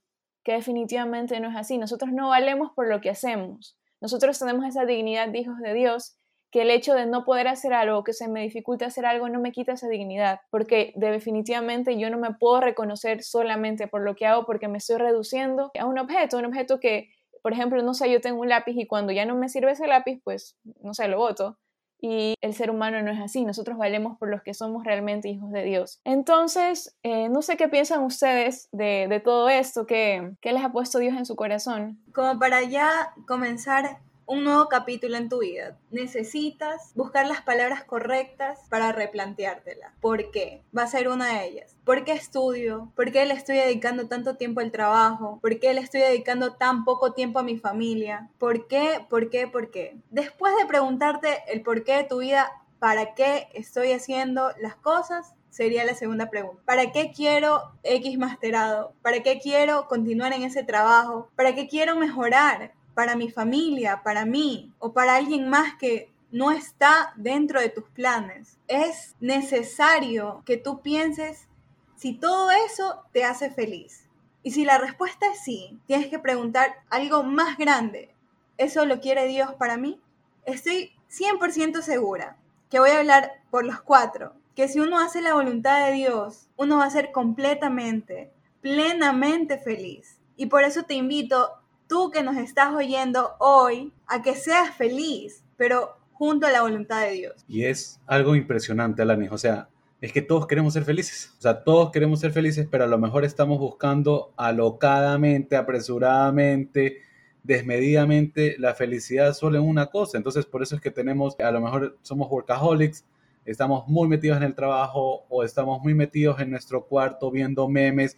que 0.47 0.53
definitivamente 0.53 1.41
no 1.41 1.49
es 1.49 1.57
así. 1.57 1.77
Nosotros 1.77 2.13
no 2.13 2.29
valemos 2.29 2.71
por 2.73 2.87
lo 2.87 3.01
que 3.01 3.09
hacemos. 3.09 3.77
Nosotros 3.99 4.39
tenemos 4.39 4.65
esa 4.65 4.85
dignidad 4.85 5.27
de 5.27 5.39
hijos 5.39 5.57
de 5.59 5.73
Dios 5.73 6.17
que 6.51 6.61
el 6.61 6.71
hecho 6.71 6.93
de 6.93 7.05
no 7.05 7.25
poder 7.25 7.49
hacer 7.49 7.73
algo, 7.73 8.05
que 8.05 8.13
se 8.13 8.29
me 8.29 8.43
dificulte 8.43 8.85
hacer 8.85 9.05
algo, 9.05 9.27
no 9.27 9.41
me 9.41 9.51
quita 9.51 9.73
esa 9.73 9.89
dignidad, 9.89 10.39
porque 10.49 10.93
definitivamente 10.95 11.99
yo 11.99 12.09
no 12.09 12.17
me 12.17 12.33
puedo 12.33 12.61
reconocer 12.61 13.23
solamente 13.23 13.89
por 13.89 14.03
lo 14.03 14.15
que 14.15 14.25
hago, 14.25 14.45
porque 14.45 14.69
me 14.69 14.77
estoy 14.77 14.95
reduciendo 14.95 15.69
a 15.77 15.83
un 15.83 15.99
objeto, 15.99 16.37
un 16.37 16.45
objeto 16.45 16.79
que, 16.79 17.09
por 17.43 17.51
ejemplo, 17.51 17.83
no 17.83 17.93
sé, 17.93 18.09
yo 18.09 18.21
tengo 18.21 18.39
un 18.39 18.47
lápiz 18.47 18.77
y 18.77 18.87
cuando 18.87 19.11
ya 19.11 19.25
no 19.25 19.35
me 19.35 19.49
sirve 19.49 19.71
ese 19.71 19.85
lápiz, 19.85 20.21
pues, 20.23 20.57
no 20.81 20.93
sé, 20.93 21.09
lo 21.09 21.17
boto 21.17 21.57
y 21.99 22.35
el 22.41 22.53
ser 22.53 22.69
humano 22.69 23.01
no 23.01 23.11
es 23.11 23.19
así, 23.19 23.43
nosotros 23.45 23.77
valemos 23.77 24.17
por 24.17 24.29
los 24.29 24.41
que 24.43 24.53
somos 24.53 24.83
realmente 24.83 25.29
hijos 25.29 25.51
de 25.51 25.63
Dios. 25.63 25.99
Entonces, 26.03 26.95
eh, 27.03 27.29
no 27.29 27.41
sé 27.41 27.57
qué 27.57 27.67
piensan 27.67 28.03
ustedes 28.03 28.69
de, 28.71 29.07
de 29.09 29.19
todo 29.19 29.49
esto, 29.49 29.85
¿qué, 29.85 30.33
¿qué 30.41 30.53
les 30.53 30.63
ha 30.63 30.71
puesto 30.71 30.99
Dios 30.99 31.15
en 31.17 31.25
su 31.25 31.35
corazón? 31.35 31.99
Como 32.13 32.39
para 32.39 32.63
ya 32.63 33.13
comenzar 33.27 33.99
un 34.27 34.43
nuevo 34.43 34.67
capítulo 34.67 35.15
en 35.15 35.29
tu 35.29 35.39
vida. 35.39 35.77
Necesitas 35.89 36.91
buscar 36.95 37.25
las 37.25 37.41
palabras 37.41 37.85
correctas 37.85 38.59
para 38.69 38.91
replanteártela. 38.91 39.93
¿Por 40.01 40.31
qué? 40.31 40.63
Va 40.77 40.83
a 40.83 40.87
ser 40.87 41.07
una 41.07 41.39
de 41.39 41.47
ellas. 41.47 41.77
¿Por 41.85 42.03
qué 42.03 42.11
estudio? 42.11 42.91
¿Por 42.95 43.13
qué 43.13 43.25
le 43.25 43.33
estoy 43.33 43.55
dedicando 43.55 44.07
tanto 44.07 44.35
tiempo 44.35 44.59
al 44.59 44.71
trabajo? 44.71 45.39
¿Por 45.41 45.59
qué 45.59 45.73
le 45.73 45.79
estoy 45.79 46.01
dedicando 46.01 46.53
tan 46.55 46.83
poco 46.83 47.13
tiempo 47.13 47.39
a 47.39 47.43
mi 47.43 47.57
familia? 47.57 48.29
¿Por 48.37 48.67
qué? 48.67 49.05
¿Por 49.09 49.29
qué? 49.29 49.47
¿Por 49.47 49.71
qué? 49.71 49.95
Después 50.09 50.53
de 50.57 50.65
preguntarte 50.65 51.43
el 51.47 51.61
por 51.61 51.85
qué 51.85 51.95
de 51.95 52.03
tu 52.03 52.17
vida, 52.19 52.51
¿para 52.79 53.15
qué 53.15 53.47
estoy 53.53 53.93
haciendo 53.93 54.51
las 54.59 54.75
cosas? 54.75 55.33
Sería 55.49 55.85
la 55.85 55.95
segunda 55.95 56.29
pregunta. 56.29 56.61
¿Para 56.65 56.91
qué 56.91 57.11
quiero 57.15 57.71
X 57.81 58.17
masterado? 58.17 58.93
¿Para 59.01 59.23
qué 59.23 59.39
quiero 59.39 59.87
continuar 59.87 60.33
en 60.33 60.43
ese 60.43 60.63
trabajo? 60.63 61.29
¿Para 61.35 61.55
qué 61.55 61.67
quiero 61.67 61.95
mejorar? 61.95 62.73
Para 62.97 63.15
mi 63.15 63.29
familia, 63.29 64.01
para 64.03 64.25
mí 64.25 64.73
o 64.79 64.91
para 64.91 65.17
alguien 65.17 65.49
más 65.49 65.75
que 65.75 66.11
no 66.31 66.49
está 66.49 67.13
dentro 67.15 67.61
de 67.61 67.69
tus 67.69 67.83
planes. 67.91 68.57
Es 68.67 69.15
necesario 69.19 70.41
que 70.47 70.57
tú 70.57 70.81
pienses 70.81 71.47
si 71.95 72.15
todo 72.15 72.49
eso 72.49 73.03
te 73.13 73.23
hace 73.23 73.51
feliz. 73.51 74.09
Y 74.41 74.49
si 74.49 74.65
la 74.65 74.79
respuesta 74.79 75.27
es 75.27 75.43
sí, 75.43 75.79
tienes 75.85 76.07
que 76.07 76.17
preguntar 76.17 76.73
algo 76.89 77.21
más 77.21 77.59
grande. 77.59 78.15
¿Eso 78.57 78.83
lo 78.87 78.99
quiere 78.99 79.27
Dios 79.27 79.53
para 79.59 79.77
mí? 79.77 80.01
Estoy 80.45 80.91
100% 81.11 81.83
segura 81.83 82.35
que 82.67 82.79
voy 82.79 82.89
a 82.89 82.97
hablar 82.97 83.43
por 83.51 83.63
los 83.63 83.79
cuatro, 83.79 84.33
que 84.55 84.67
si 84.67 84.79
uno 84.79 84.97
hace 84.99 85.21
la 85.21 85.35
voluntad 85.35 85.85
de 85.85 85.91
Dios, 85.91 86.47
uno 86.57 86.77
va 86.77 86.85
a 86.85 86.89
ser 86.89 87.11
completamente, 87.11 88.31
plenamente 88.59 89.59
feliz. 89.59 90.17
Y 90.35 90.47
por 90.47 90.63
eso 90.63 90.81
te 90.81 90.95
invito 90.95 91.61
tú 91.87 92.11
que 92.11 92.23
nos 92.23 92.37
estás 92.37 92.73
oyendo 92.73 93.35
hoy 93.39 93.93
a 94.07 94.21
que 94.21 94.35
seas 94.35 94.75
feliz, 94.75 95.43
pero 95.57 95.97
junto 96.13 96.47
a 96.47 96.51
la 96.51 96.61
voluntad 96.61 97.01
de 97.01 97.11
Dios. 97.11 97.45
Y 97.47 97.63
es 97.63 97.99
algo 98.07 98.35
impresionante, 98.35 99.01
Alanis. 99.01 99.31
O 99.31 99.37
sea, 99.37 99.69
es 100.01 100.11
que 100.11 100.21
todos 100.21 100.47
queremos 100.47 100.73
ser 100.73 100.83
felices. 100.83 101.33
O 101.37 101.41
sea, 101.41 101.63
todos 101.63 101.91
queremos 101.91 102.19
ser 102.19 102.31
felices, 102.31 102.67
pero 102.69 102.83
a 102.83 102.87
lo 102.87 102.97
mejor 102.97 103.25
estamos 103.25 103.59
buscando 103.59 104.33
alocadamente, 104.37 105.55
apresuradamente, 105.55 107.01
desmedidamente 107.43 108.55
la 108.59 108.73
felicidad 108.75 109.33
solo 109.33 109.57
en 109.57 109.63
una 109.63 109.87
cosa. 109.87 110.17
Entonces, 110.17 110.45
por 110.45 110.61
eso 110.61 110.75
es 110.75 110.81
que 110.81 110.91
tenemos, 110.91 111.39
a 111.39 111.51
lo 111.51 111.61
mejor 111.61 111.97
somos 112.01 112.29
workaholics, 112.29 113.05
estamos 113.45 113.87
muy 113.87 114.07
metidos 114.07 114.37
en 114.37 114.43
el 114.43 114.55
trabajo 114.55 115.25
o 115.29 115.43
estamos 115.43 115.81
muy 115.81 115.93
metidos 115.93 116.39
en 116.41 116.51
nuestro 116.51 116.85
cuarto 116.85 117.31
viendo 117.31 117.67
memes. 117.67 118.17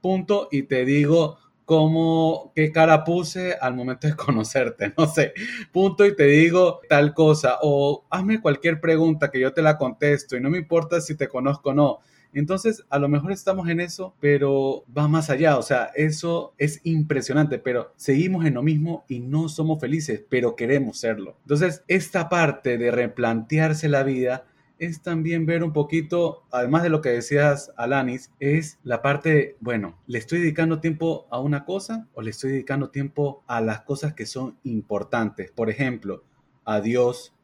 Punto. 0.00 0.48
Y 0.52 0.64
te 0.64 0.84
digo, 0.84 1.38
cómo, 1.68 2.50
qué 2.54 2.72
cara 2.72 3.04
puse 3.04 3.54
al 3.60 3.74
momento 3.74 4.06
de 4.06 4.16
conocerte, 4.16 4.94
no 4.96 5.06
sé, 5.06 5.34
punto 5.70 6.06
y 6.06 6.16
te 6.16 6.24
digo 6.24 6.80
tal 6.88 7.12
cosa, 7.12 7.58
o 7.60 8.06
hazme 8.08 8.40
cualquier 8.40 8.80
pregunta 8.80 9.30
que 9.30 9.38
yo 9.38 9.52
te 9.52 9.60
la 9.60 9.76
contesto 9.76 10.34
y 10.34 10.40
no 10.40 10.48
me 10.48 10.56
importa 10.56 10.98
si 11.02 11.14
te 11.14 11.28
conozco 11.28 11.68
o 11.68 11.74
no. 11.74 11.98
Entonces, 12.32 12.86
a 12.88 12.98
lo 12.98 13.10
mejor 13.10 13.32
estamos 13.32 13.68
en 13.68 13.80
eso, 13.80 14.14
pero 14.18 14.84
va 14.96 15.08
más 15.08 15.28
allá, 15.28 15.58
o 15.58 15.62
sea, 15.62 15.90
eso 15.94 16.54
es 16.56 16.80
impresionante, 16.84 17.58
pero 17.58 17.92
seguimos 17.96 18.46
en 18.46 18.54
lo 18.54 18.62
mismo 18.62 19.04
y 19.06 19.20
no 19.20 19.50
somos 19.50 19.78
felices, 19.78 20.24
pero 20.26 20.56
queremos 20.56 20.98
serlo. 20.98 21.36
Entonces, 21.42 21.84
esta 21.86 22.30
parte 22.30 22.78
de 22.78 22.90
replantearse 22.90 23.90
la 23.90 24.04
vida 24.04 24.46
es 24.78 25.02
también 25.02 25.46
ver 25.46 25.64
un 25.64 25.72
poquito, 25.72 26.44
además 26.50 26.82
de 26.82 26.88
lo 26.90 27.00
que 27.00 27.10
decías, 27.10 27.72
Alanis, 27.76 28.32
es 28.40 28.78
la 28.82 29.02
parte 29.02 29.56
bueno, 29.60 29.98
¿le 30.06 30.18
estoy 30.18 30.40
dedicando 30.40 30.80
tiempo 30.80 31.26
a 31.30 31.40
una 31.40 31.64
cosa 31.64 32.06
o 32.14 32.22
le 32.22 32.30
estoy 32.30 32.52
dedicando 32.52 32.90
tiempo 32.90 33.42
a 33.46 33.60
las 33.60 33.82
cosas 33.82 34.14
que 34.14 34.26
son 34.26 34.56
importantes? 34.64 35.50
Por 35.50 35.70
ejemplo, 35.70 36.22
a 36.64 36.80
Dios, 36.80 37.34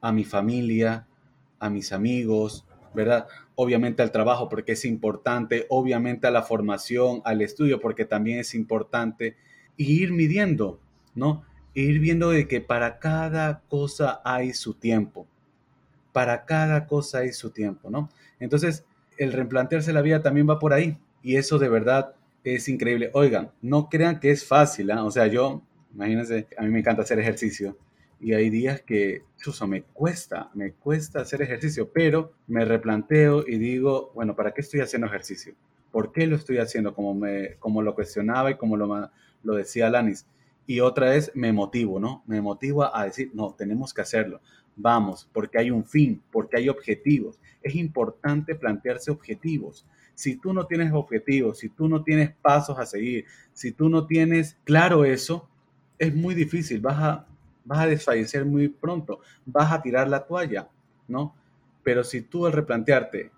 a 0.00 0.12
mi 0.12 0.24
familia, 0.24 1.06
a 1.58 1.70
mis 1.70 1.92
amigos, 1.92 2.66
¿verdad? 2.94 3.26
Obviamente 3.54 4.02
al 4.02 4.12
trabajo 4.12 4.48
porque 4.48 4.72
es 4.72 4.84
importante, 4.84 5.66
obviamente 5.68 6.26
a 6.26 6.30
la 6.30 6.42
formación, 6.42 7.20
al 7.24 7.42
estudio 7.42 7.80
porque 7.80 8.04
también 8.04 8.38
es 8.38 8.54
importante, 8.54 9.36
y 9.76 10.02
ir 10.02 10.12
midiendo, 10.12 10.80
¿no? 11.14 11.44
ir 11.74 12.00
viendo 12.00 12.30
de 12.30 12.48
que 12.48 12.60
para 12.60 12.98
cada 12.98 13.60
cosa 13.68 14.20
hay 14.24 14.52
su 14.52 14.74
tiempo. 14.74 15.26
Para 16.12 16.44
cada 16.44 16.86
cosa 16.86 17.18
hay 17.18 17.32
su 17.32 17.50
tiempo, 17.50 17.90
¿no? 17.90 18.08
Entonces, 18.40 18.84
el 19.18 19.32
replantearse 19.32 19.92
la 19.92 20.02
vida 20.02 20.22
también 20.22 20.48
va 20.48 20.58
por 20.58 20.72
ahí. 20.72 20.98
Y 21.22 21.36
eso 21.36 21.58
de 21.58 21.68
verdad 21.68 22.14
es 22.44 22.68
increíble. 22.68 23.10
Oigan, 23.12 23.50
no 23.60 23.88
crean 23.88 24.20
que 24.20 24.30
es 24.30 24.46
fácil, 24.46 24.90
¿ah? 24.90 25.04
O 25.04 25.10
sea, 25.10 25.26
yo, 25.26 25.62
imagínense, 25.94 26.46
a 26.56 26.62
mí 26.62 26.70
me 26.70 26.78
encanta 26.80 27.02
hacer 27.02 27.18
ejercicio. 27.18 27.76
Y 28.20 28.34
hay 28.34 28.50
días 28.50 28.82
que, 28.82 29.22
chuso, 29.36 29.66
me 29.66 29.82
cuesta, 29.82 30.50
me 30.54 30.72
cuesta 30.72 31.20
hacer 31.20 31.42
ejercicio, 31.42 31.90
pero 31.92 32.32
me 32.48 32.64
replanteo 32.64 33.44
y 33.46 33.58
digo, 33.58 34.10
bueno, 34.14 34.34
¿para 34.34 34.52
qué 34.52 34.60
estoy 34.60 34.80
haciendo 34.80 35.06
ejercicio? 35.06 35.54
¿Por 35.92 36.12
qué 36.12 36.26
lo 36.26 36.36
estoy 36.36 36.58
haciendo? 36.58 36.94
Como, 36.94 37.14
me, 37.14 37.54
como 37.58 37.80
lo 37.82 37.94
cuestionaba 37.94 38.50
y 38.50 38.56
como 38.56 38.76
lo, 38.76 39.10
lo 39.42 39.54
decía 39.54 39.88
Lanis. 39.88 40.26
Y 40.66 40.80
otra 40.80 41.10
vez 41.10 41.30
me 41.34 41.52
motivo, 41.52 41.98
¿no? 42.00 42.22
Me 42.26 42.40
motivo 42.42 42.94
a 42.94 43.04
decir, 43.04 43.30
no, 43.34 43.54
tenemos 43.56 43.94
que 43.94 44.02
hacerlo. 44.02 44.40
Vamos, 44.80 45.28
porque 45.32 45.58
hay 45.58 45.72
un 45.72 45.84
fin, 45.84 46.22
porque 46.30 46.56
hay 46.56 46.68
objetivos. 46.68 47.40
Es 47.60 47.74
importante 47.74 48.54
plantearse 48.54 49.10
objetivos. 49.10 49.84
Si 50.14 50.36
tú 50.36 50.52
no 50.52 50.66
tienes 50.66 50.92
objetivos, 50.92 51.58
si 51.58 51.68
tú 51.68 51.88
no 51.88 52.04
tienes 52.04 52.30
pasos 52.40 52.78
a 52.78 52.86
seguir, 52.86 53.24
si 53.52 53.72
tú 53.72 53.88
no 53.88 54.06
tienes 54.06 54.56
claro 54.62 55.04
eso, 55.04 55.48
es 55.98 56.14
muy 56.14 56.34
difícil. 56.34 56.80
Vas 56.80 56.96
a, 56.96 57.26
vas 57.64 57.80
a 57.80 57.86
desfallecer 57.88 58.44
muy 58.44 58.68
pronto. 58.68 59.20
Vas 59.44 59.72
a 59.72 59.82
tirar 59.82 60.08
la 60.08 60.24
toalla, 60.24 60.68
¿no? 61.08 61.34
Pero 61.82 62.04
si 62.04 62.22
tú 62.22 62.46
al 62.46 62.52
replantearte 62.52 63.32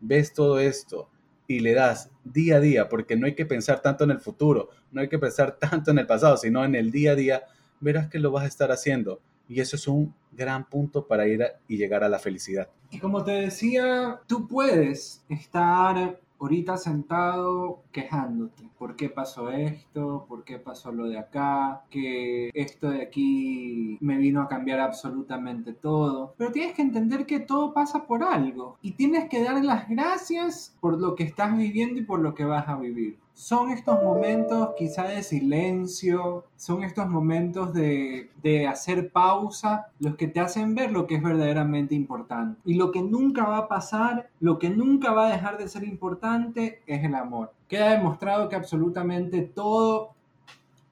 ves 0.00 0.32
todo 0.32 0.58
esto, 0.58 1.10
y 1.48 1.60
le 1.60 1.74
das 1.74 2.10
día 2.24 2.56
a 2.56 2.60
día, 2.60 2.88
porque 2.88 3.16
no 3.16 3.26
hay 3.26 3.34
que 3.34 3.46
pensar 3.46 3.80
tanto 3.80 4.04
en 4.04 4.10
el 4.10 4.20
futuro, 4.20 4.70
no 4.90 5.00
hay 5.00 5.08
que 5.08 5.18
pensar 5.18 5.56
tanto 5.60 5.90
en 5.90 5.98
el 5.98 6.06
pasado, 6.06 6.36
sino 6.36 6.64
en 6.64 6.74
el 6.74 6.90
día 6.90 7.12
a 7.12 7.14
día, 7.14 7.42
verás 7.80 8.08
que 8.08 8.18
lo 8.18 8.30
vas 8.30 8.44
a 8.44 8.48
estar 8.48 8.72
haciendo. 8.72 9.20
Y 9.48 9.60
eso 9.60 9.76
es 9.76 9.86
un 9.88 10.14
gran 10.32 10.68
punto 10.68 11.06
para 11.06 11.26
ir 11.26 11.42
y 11.68 11.76
llegar 11.76 12.04
a 12.04 12.08
la 12.08 12.18
felicidad. 12.18 12.68
Y 12.90 12.98
como 12.98 13.24
te 13.24 13.32
decía, 13.32 14.20
tú 14.26 14.46
puedes 14.46 15.24
estar 15.28 16.20
ahorita 16.38 16.76
sentado 16.76 17.82
quejándote. 17.92 18.68
¿Por 18.78 18.96
qué 18.96 19.08
pasó 19.08 19.50
esto? 19.50 20.26
¿Por 20.28 20.44
qué 20.44 20.58
pasó 20.58 20.92
lo 20.92 21.08
de 21.08 21.18
acá? 21.18 21.84
Que 21.90 22.50
esto 22.52 22.90
de 22.90 23.02
aquí 23.02 23.96
me 24.00 24.18
vino 24.18 24.42
a 24.42 24.48
cambiar 24.48 24.80
absolutamente 24.80 25.72
todo. 25.72 26.34
Pero 26.36 26.52
tienes 26.52 26.74
que 26.74 26.82
entender 26.82 27.26
que 27.26 27.40
todo 27.40 27.72
pasa 27.72 28.06
por 28.06 28.22
algo. 28.22 28.78
Y 28.82 28.92
tienes 28.92 29.28
que 29.28 29.42
dar 29.42 29.64
las 29.64 29.88
gracias 29.88 30.76
por 30.80 31.00
lo 31.00 31.14
que 31.14 31.24
estás 31.24 31.56
viviendo 31.56 32.00
y 32.00 32.04
por 32.04 32.20
lo 32.20 32.34
que 32.34 32.44
vas 32.44 32.68
a 32.68 32.76
vivir 32.76 33.18
son 33.36 33.70
estos 33.70 34.02
momentos 34.02 34.70
quizá 34.78 35.08
de 35.08 35.22
silencio, 35.22 36.46
son 36.56 36.82
estos 36.84 37.06
momentos 37.06 37.74
de, 37.74 38.30
hacer 38.66 39.10
pausa 39.10 39.88
los 39.98 40.16
que 40.16 40.26
te 40.26 40.40
hacen 40.40 40.74
ver 40.74 40.90
lo 40.90 41.06
que 41.06 41.16
es 41.16 41.22
verdaderamente 41.22 41.94
importante. 41.94 42.58
Y 42.64 42.74
lo 42.74 42.90
que 42.90 43.02
nunca 43.02 43.44
va 43.44 43.58
a 43.58 43.68
pasar, 43.68 44.30
lo 44.40 44.58
que 44.58 44.70
nunca 44.70 45.12
va 45.12 45.26
a 45.26 45.32
dejar 45.32 45.58
de 45.58 45.68
ser 45.68 45.84
importante 45.84 46.80
es 46.86 47.04
el 47.04 47.14
amor. 47.14 47.52
Queda 47.68 47.90
demostrado 47.90 48.48
que 48.48 48.56
absolutamente 48.56 49.42
todo 49.42 50.14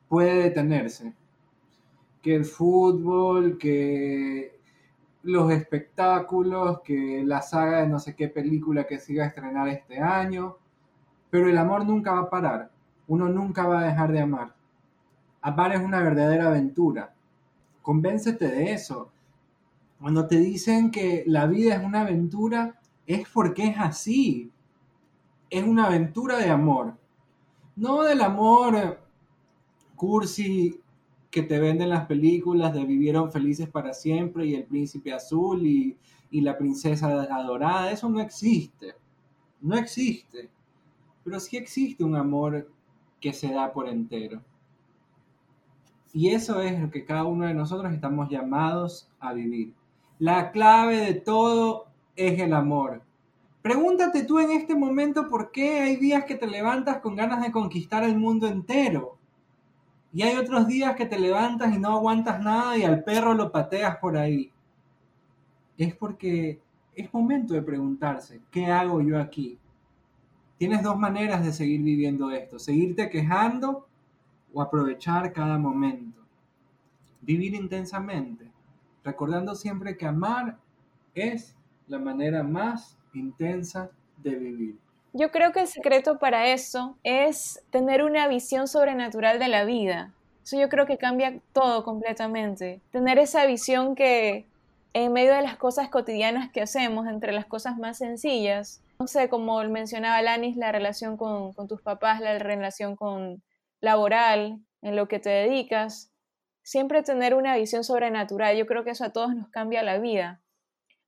puede 0.08 0.42
detenerse. 0.42 1.14
Que 2.20 2.34
el 2.34 2.44
fútbol, 2.44 3.56
que 3.56 4.58
los 5.22 5.50
espectáculos, 5.50 6.80
que 6.82 7.22
la 7.24 7.40
saga 7.40 7.80
de 7.80 7.88
no 7.88 7.98
sé 7.98 8.14
qué 8.14 8.28
película 8.28 8.86
que 8.86 8.98
siga 8.98 9.24
a 9.24 9.28
estrenar 9.28 9.68
este 9.68 9.98
año, 9.98 10.58
pero 11.34 11.48
el 11.48 11.58
amor 11.58 11.84
nunca 11.84 12.12
va 12.12 12.20
a 12.20 12.30
parar. 12.30 12.70
Uno 13.08 13.28
nunca 13.28 13.66
va 13.66 13.80
a 13.80 13.86
dejar 13.86 14.12
de 14.12 14.20
amar. 14.20 14.54
Amar 15.40 15.72
es 15.72 15.80
una 15.80 16.00
verdadera 16.00 16.46
aventura. 16.46 17.12
Convéncete 17.82 18.46
de 18.46 18.70
eso. 18.70 19.10
Cuando 19.98 20.28
te 20.28 20.38
dicen 20.38 20.92
que 20.92 21.24
la 21.26 21.46
vida 21.46 21.74
es 21.74 21.84
una 21.84 22.02
aventura, 22.02 22.78
es 23.04 23.28
porque 23.30 23.66
es 23.66 23.76
así. 23.78 24.52
Es 25.50 25.64
una 25.64 25.86
aventura 25.86 26.38
de 26.38 26.50
amor. 26.50 26.96
No 27.74 28.04
del 28.04 28.20
amor 28.20 29.00
cursi 29.96 30.80
que 31.32 31.42
te 31.42 31.58
venden 31.58 31.90
las 31.90 32.06
películas 32.06 32.72
de 32.72 32.84
vivieron 32.84 33.32
felices 33.32 33.68
para 33.68 33.92
siempre 33.92 34.46
y 34.46 34.54
el 34.54 34.66
príncipe 34.66 35.12
azul 35.12 35.66
y, 35.66 35.98
y 36.30 36.42
la 36.42 36.56
princesa 36.56 37.08
adorada. 37.08 37.90
Eso 37.90 38.08
no 38.08 38.20
existe. 38.20 38.94
No 39.60 39.76
existe 39.76 40.53
pero 41.24 41.40
sí 41.40 41.56
existe 41.56 42.04
un 42.04 42.14
amor 42.14 42.70
que 43.20 43.32
se 43.32 43.52
da 43.52 43.72
por 43.72 43.88
entero. 43.88 44.42
Y 46.12 46.28
eso 46.28 46.60
es 46.60 46.78
lo 46.78 46.90
que 46.90 47.04
cada 47.04 47.24
uno 47.24 47.46
de 47.46 47.54
nosotros 47.54 47.92
estamos 47.92 48.28
llamados 48.30 49.08
a 49.18 49.32
vivir. 49.32 49.74
La 50.18 50.52
clave 50.52 50.98
de 50.98 51.14
todo 51.14 51.86
es 52.14 52.38
el 52.38 52.52
amor. 52.52 53.02
Pregúntate 53.62 54.24
tú 54.24 54.38
en 54.38 54.50
este 54.52 54.76
momento 54.76 55.28
por 55.28 55.50
qué 55.50 55.80
hay 55.80 55.96
días 55.96 56.24
que 56.24 56.36
te 56.36 56.46
levantas 56.46 56.98
con 56.98 57.16
ganas 57.16 57.42
de 57.42 57.50
conquistar 57.50 58.04
el 58.04 58.16
mundo 58.16 58.46
entero. 58.46 59.16
Y 60.12 60.22
hay 60.22 60.36
otros 60.36 60.68
días 60.68 60.94
que 60.94 61.06
te 61.06 61.18
levantas 61.18 61.74
y 61.74 61.78
no 61.78 61.96
aguantas 61.96 62.40
nada 62.40 62.76
y 62.76 62.84
al 62.84 63.02
perro 63.02 63.34
lo 63.34 63.50
pateas 63.50 63.96
por 63.96 64.16
ahí. 64.16 64.52
Es 65.76 65.96
porque 65.96 66.60
es 66.94 67.12
momento 67.12 67.54
de 67.54 67.62
preguntarse, 67.62 68.40
¿qué 68.52 68.66
hago 68.66 69.00
yo 69.00 69.18
aquí? 69.18 69.58
Tienes 70.58 70.82
dos 70.82 70.96
maneras 70.96 71.44
de 71.44 71.52
seguir 71.52 71.82
viviendo 71.82 72.30
esto, 72.30 72.58
seguirte 72.58 73.10
quejando 73.10 73.86
o 74.52 74.62
aprovechar 74.62 75.32
cada 75.32 75.58
momento. 75.58 76.20
Vivir 77.20 77.54
intensamente, 77.54 78.50
recordando 79.02 79.54
siempre 79.54 79.96
que 79.96 80.06
amar 80.06 80.58
es 81.14 81.56
la 81.88 81.98
manera 81.98 82.42
más 82.42 82.98
intensa 83.12 83.90
de 84.22 84.36
vivir. 84.36 84.78
Yo 85.12 85.30
creo 85.30 85.52
que 85.52 85.60
el 85.60 85.66
secreto 85.66 86.18
para 86.18 86.48
eso 86.48 86.96
es 87.04 87.62
tener 87.70 88.02
una 88.02 88.26
visión 88.28 88.66
sobrenatural 88.68 89.38
de 89.38 89.48
la 89.48 89.64
vida. 89.64 90.12
Eso 90.42 90.60
yo 90.60 90.68
creo 90.68 90.86
que 90.86 90.98
cambia 90.98 91.40
todo 91.52 91.84
completamente. 91.84 92.80
Tener 92.90 93.18
esa 93.18 93.46
visión 93.46 93.94
que 93.94 94.46
en 94.92 95.12
medio 95.12 95.34
de 95.34 95.42
las 95.42 95.56
cosas 95.56 95.88
cotidianas 95.88 96.50
que 96.50 96.62
hacemos, 96.62 97.06
entre 97.06 97.32
las 97.32 97.46
cosas 97.46 97.78
más 97.78 97.98
sencillas, 97.98 98.83
no 99.04 99.08
sé, 99.08 99.28
como 99.28 99.62
mencionaba 99.64 100.22
Lanis, 100.22 100.56
la 100.56 100.72
relación 100.72 101.18
con, 101.18 101.52
tus 101.68 101.82
papás, 101.82 102.22
la 102.22 102.38
relación 102.38 102.96
con 102.96 103.42
laboral, 103.82 104.60
en 104.80 104.96
lo 104.96 105.08
que 105.08 105.18
te 105.18 105.28
dedicas, 105.28 106.10
siempre 106.62 107.02
tener 107.02 107.34
una 107.34 107.54
visión 107.54 107.84
sobrenatural. 107.84 108.56
Yo 108.56 108.64
creo 108.64 108.82
que 108.82 108.92
eso 108.92 109.04
a 109.04 109.12
todos 109.12 109.34
nos 109.34 109.50
cambia 109.50 109.82
la 109.82 109.98
vida, 109.98 110.40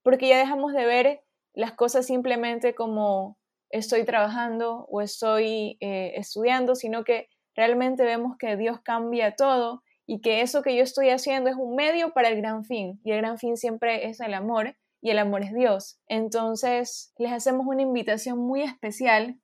porque 0.03 0.27
ya 0.27 0.37
dejamos 0.37 0.73
de 0.73 0.85
ver 0.85 1.21
las 1.55 1.71
cosas 1.71 2.05
simplemente 2.05 2.75
como 2.75 3.39
estoy 3.71 4.05
trabajando 4.05 4.85
o 4.91 5.01
estoy 5.01 5.77
eh, 5.79 6.13
estudiando, 6.17 6.75
sino 6.75 7.03
que 7.03 7.29
realmente 7.55 8.03
vemos 8.03 8.37
que 8.37 8.57
Dios 8.57 8.79
cambia 8.81 9.35
todo 9.35 9.81
y 10.05 10.21
que 10.21 10.41
eso 10.41 10.61
que 10.61 10.75
yo 10.75 10.83
estoy 10.83 11.09
haciendo 11.09 11.49
es 11.49 11.55
un 11.55 11.75
medio 11.75 12.13
para 12.13 12.27
el 12.27 12.37
gran 12.37 12.63
fin, 12.63 13.01
y 13.03 13.09
el 13.13 13.17
gran 13.17 13.39
fin 13.39 13.57
siempre 13.57 14.07
es 14.07 14.19
el 14.19 14.35
amor, 14.35 14.75
y 15.07 15.09
el 15.09 15.19
amor 15.19 15.41
es 15.41 15.53
Dios. 15.53 16.01
Entonces, 16.07 17.13
les 17.17 17.31
hacemos 17.31 17.65
una 17.65 17.81
invitación 17.81 18.39
muy 18.39 18.61
especial 18.61 19.39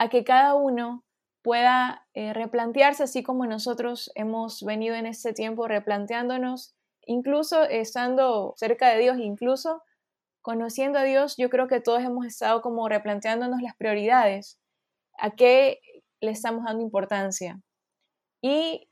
a 0.00 0.08
que 0.08 0.24
cada 0.24 0.56
uno 0.56 1.04
pueda 1.42 2.08
eh, 2.12 2.32
replantearse, 2.32 3.04
así 3.04 3.22
como 3.22 3.46
nosotros 3.46 4.10
hemos 4.16 4.64
venido 4.64 4.96
en 4.96 5.06
este 5.06 5.32
tiempo 5.32 5.68
replanteándonos, 5.68 6.74
incluso 7.06 7.62
estando 7.62 8.54
cerca 8.56 8.88
de 8.88 8.98
Dios, 8.98 9.18
incluso 9.18 9.80
conociendo 10.40 10.98
a 10.98 11.04
Dios, 11.04 11.36
yo 11.36 11.48
creo 11.48 11.68
que 11.68 11.80
todos 11.80 12.02
hemos 12.02 12.26
estado 12.26 12.62
como 12.62 12.88
replanteándonos 12.88 13.62
las 13.62 13.76
prioridades, 13.76 14.58
a 15.18 15.30
qué 15.30 15.78
le 16.20 16.32
estamos 16.32 16.64
dando 16.64 16.82
importancia. 16.82 17.60
Y 18.40 18.88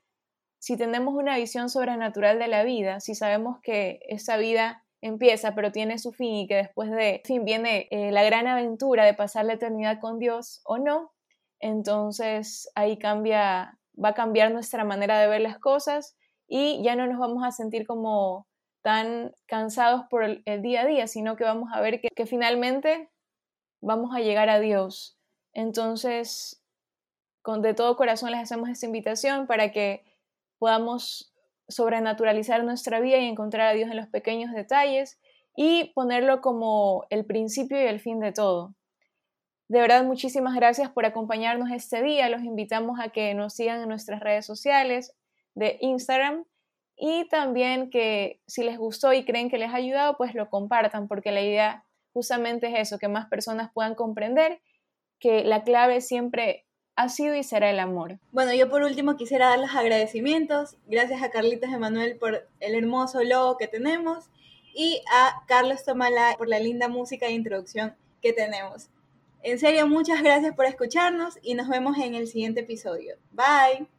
si 0.59 0.77
tenemos 0.77 1.13
una 1.13 1.35
visión 1.35 1.69
sobrenatural 1.69 2.39
de 2.39 2.47
la 2.47 2.63
vida, 2.63 3.01
si 3.01 3.15
sabemos 3.15 3.59
que 3.61 3.99
esa 4.07 4.37
vida 4.37 4.85
empieza, 5.01 5.55
pero 5.55 5.71
tiene 5.71 5.97
su 5.97 6.11
fin 6.11 6.35
y 6.35 6.47
que 6.47 6.55
después 6.55 6.91
de 6.91 7.21
fin 7.25 7.43
viene 7.43 7.87
eh, 7.91 8.11
la 8.11 8.23
gran 8.23 8.47
aventura 8.47 9.03
de 9.03 9.13
pasar 9.13 9.45
la 9.45 9.53
eternidad 9.53 9.99
con 9.99 10.19
Dios 10.19 10.61
o 10.63 10.77
no, 10.77 11.11
entonces 11.59 12.71
ahí 12.75 12.97
cambia, 12.97 13.79
va 14.03 14.09
a 14.09 14.13
cambiar 14.13 14.51
nuestra 14.51 14.83
manera 14.83 15.19
de 15.19 15.27
ver 15.27 15.41
las 15.41 15.59
cosas 15.59 16.15
y 16.47 16.83
ya 16.83 16.95
no 16.95 17.07
nos 17.07 17.19
vamos 17.19 17.43
a 17.43 17.51
sentir 17.51 17.87
como 17.87 18.47
tan 18.81 19.33
cansados 19.45 20.03
por 20.09 20.23
el, 20.23 20.61
día 20.61 20.81
a 20.81 20.85
día, 20.85 21.07
sino 21.07 21.35
que 21.35 21.43
vamos 21.43 21.69
a 21.73 21.81
ver 21.81 22.01
que, 22.01 22.25
finalmente 22.25 23.09
vamos 23.79 24.15
a 24.15 24.19
llegar 24.19 24.49
a 24.49 24.59
Dios. 24.59 25.17
Entonces, 25.53 26.63
con, 27.41 27.61
de 27.61 27.73
todo 27.73 27.95
corazón 27.95 28.31
les 28.31 28.39
hacemos 28.39 28.69
esta 28.69 28.85
invitación 28.85 29.47
para 29.47 29.71
que 29.71 30.03
podamos 30.57 31.30
sobrenaturalizar 31.71 32.63
nuestra 32.63 32.99
vida 32.99 33.17
y 33.17 33.25
encontrar 33.25 33.67
a 33.67 33.73
Dios 33.73 33.89
en 33.89 33.97
los 33.97 34.07
pequeños 34.07 34.51
detalles 34.51 35.19
y 35.55 35.91
ponerlo 35.93 36.41
como 36.41 37.05
el 37.09 37.25
principio 37.25 37.81
y 37.81 37.85
el 37.85 37.99
fin 37.99 38.19
de 38.19 38.31
todo. 38.31 38.75
De 39.67 39.79
verdad, 39.79 40.03
muchísimas 40.03 40.53
gracias 40.55 40.89
por 40.89 41.05
acompañarnos 41.05 41.71
este 41.71 42.03
día. 42.03 42.29
Los 42.29 42.43
invitamos 42.43 42.99
a 42.99 43.09
que 43.09 43.33
nos 43.33 43.53
sigan 43.53 43.81
en 43.81 43.87
nuestras 43.87 44.19
redes 44.19 44.45
sociales. 44.45 45.15
de 45.53 45.77
Instagram. 45.81 46.45
Y 46.95 47.27
también 47.29 47.89
que 47.89 48.41
si 48.47 48.63
les 48.63 48.77
gustó 48.77 49.11
y 49.11 49.25
creen 49.25 49.49
que 49.49 49.57
les 49.57 49.71
ha 49.71 49.75
ayudado, 49.75 50.17
pues 50.17 50.33
lo 50.35 50.49
compartan, 50.49 51.07
porque 51.07 51.31
la 51.31 51.41
idea 51.41 51.83
justamente 52.13 52.67
es 52.67 52.87
eso, 52.87 52.99
que 52.99 53.07
más 53.07 53.27
personas 53.27 53.71
puedan 53.73 53.95
comprender 53.95 54.61
que 55.19 55.43
la 55.43 55.63
clave 55.63 56.01
siempre 56.01 56.65
ha 57.01 57.09
sido 57.09 57.35
y 57.35 57.43
será 57.43 57.69
el 57.69 57.79
amor. 57.79 58.19
Bueno, 58.31 58.53
yo 58.53 58.69
por 58.69 58.83
último 58.83 59.15
quisiera 59.17 59.49
dar 59.49 59.59
los 59.59 59.75
agradecimientos. 59.75 60.77
Gracias 60.87 61.21
a 61.23 61.31
Carlitos 61.31 61.71
Emanuel 61.71 62.17
por 62.17 62.47
el 62.59 62.75
hermoso 62.75 63.23
logo 63.23 63.57
que 63.57 63.67
tenemos 63.67 64.29
y 64.73 65.01
a 65.13 65.43
Carlos 65.47 65.83
Tomala 65.83 66.35
por 66.37 66.47
la 66.47 66.59
linda 66.59 66.87
música 66.87 67.25
de 67.25 67.33
introducción 67.33 67.95
que 68.21 68.33
tenemos. 68.33 68.89
En 69.43 69.57
serio, 69.59 69.87
muchas 69.87 70.21
gracias 70.21 70.55
por 70.55 70.65
escucharnos 70.65 71.39
y 71.41 71.55
nos 71.55 71.67
vemos 71.67 71.97
en 71.97 72.13
el 72.13 72.27
siguiente 72.27 72.61
episodio. 72.61 73.15
Bye. 73.31 73.87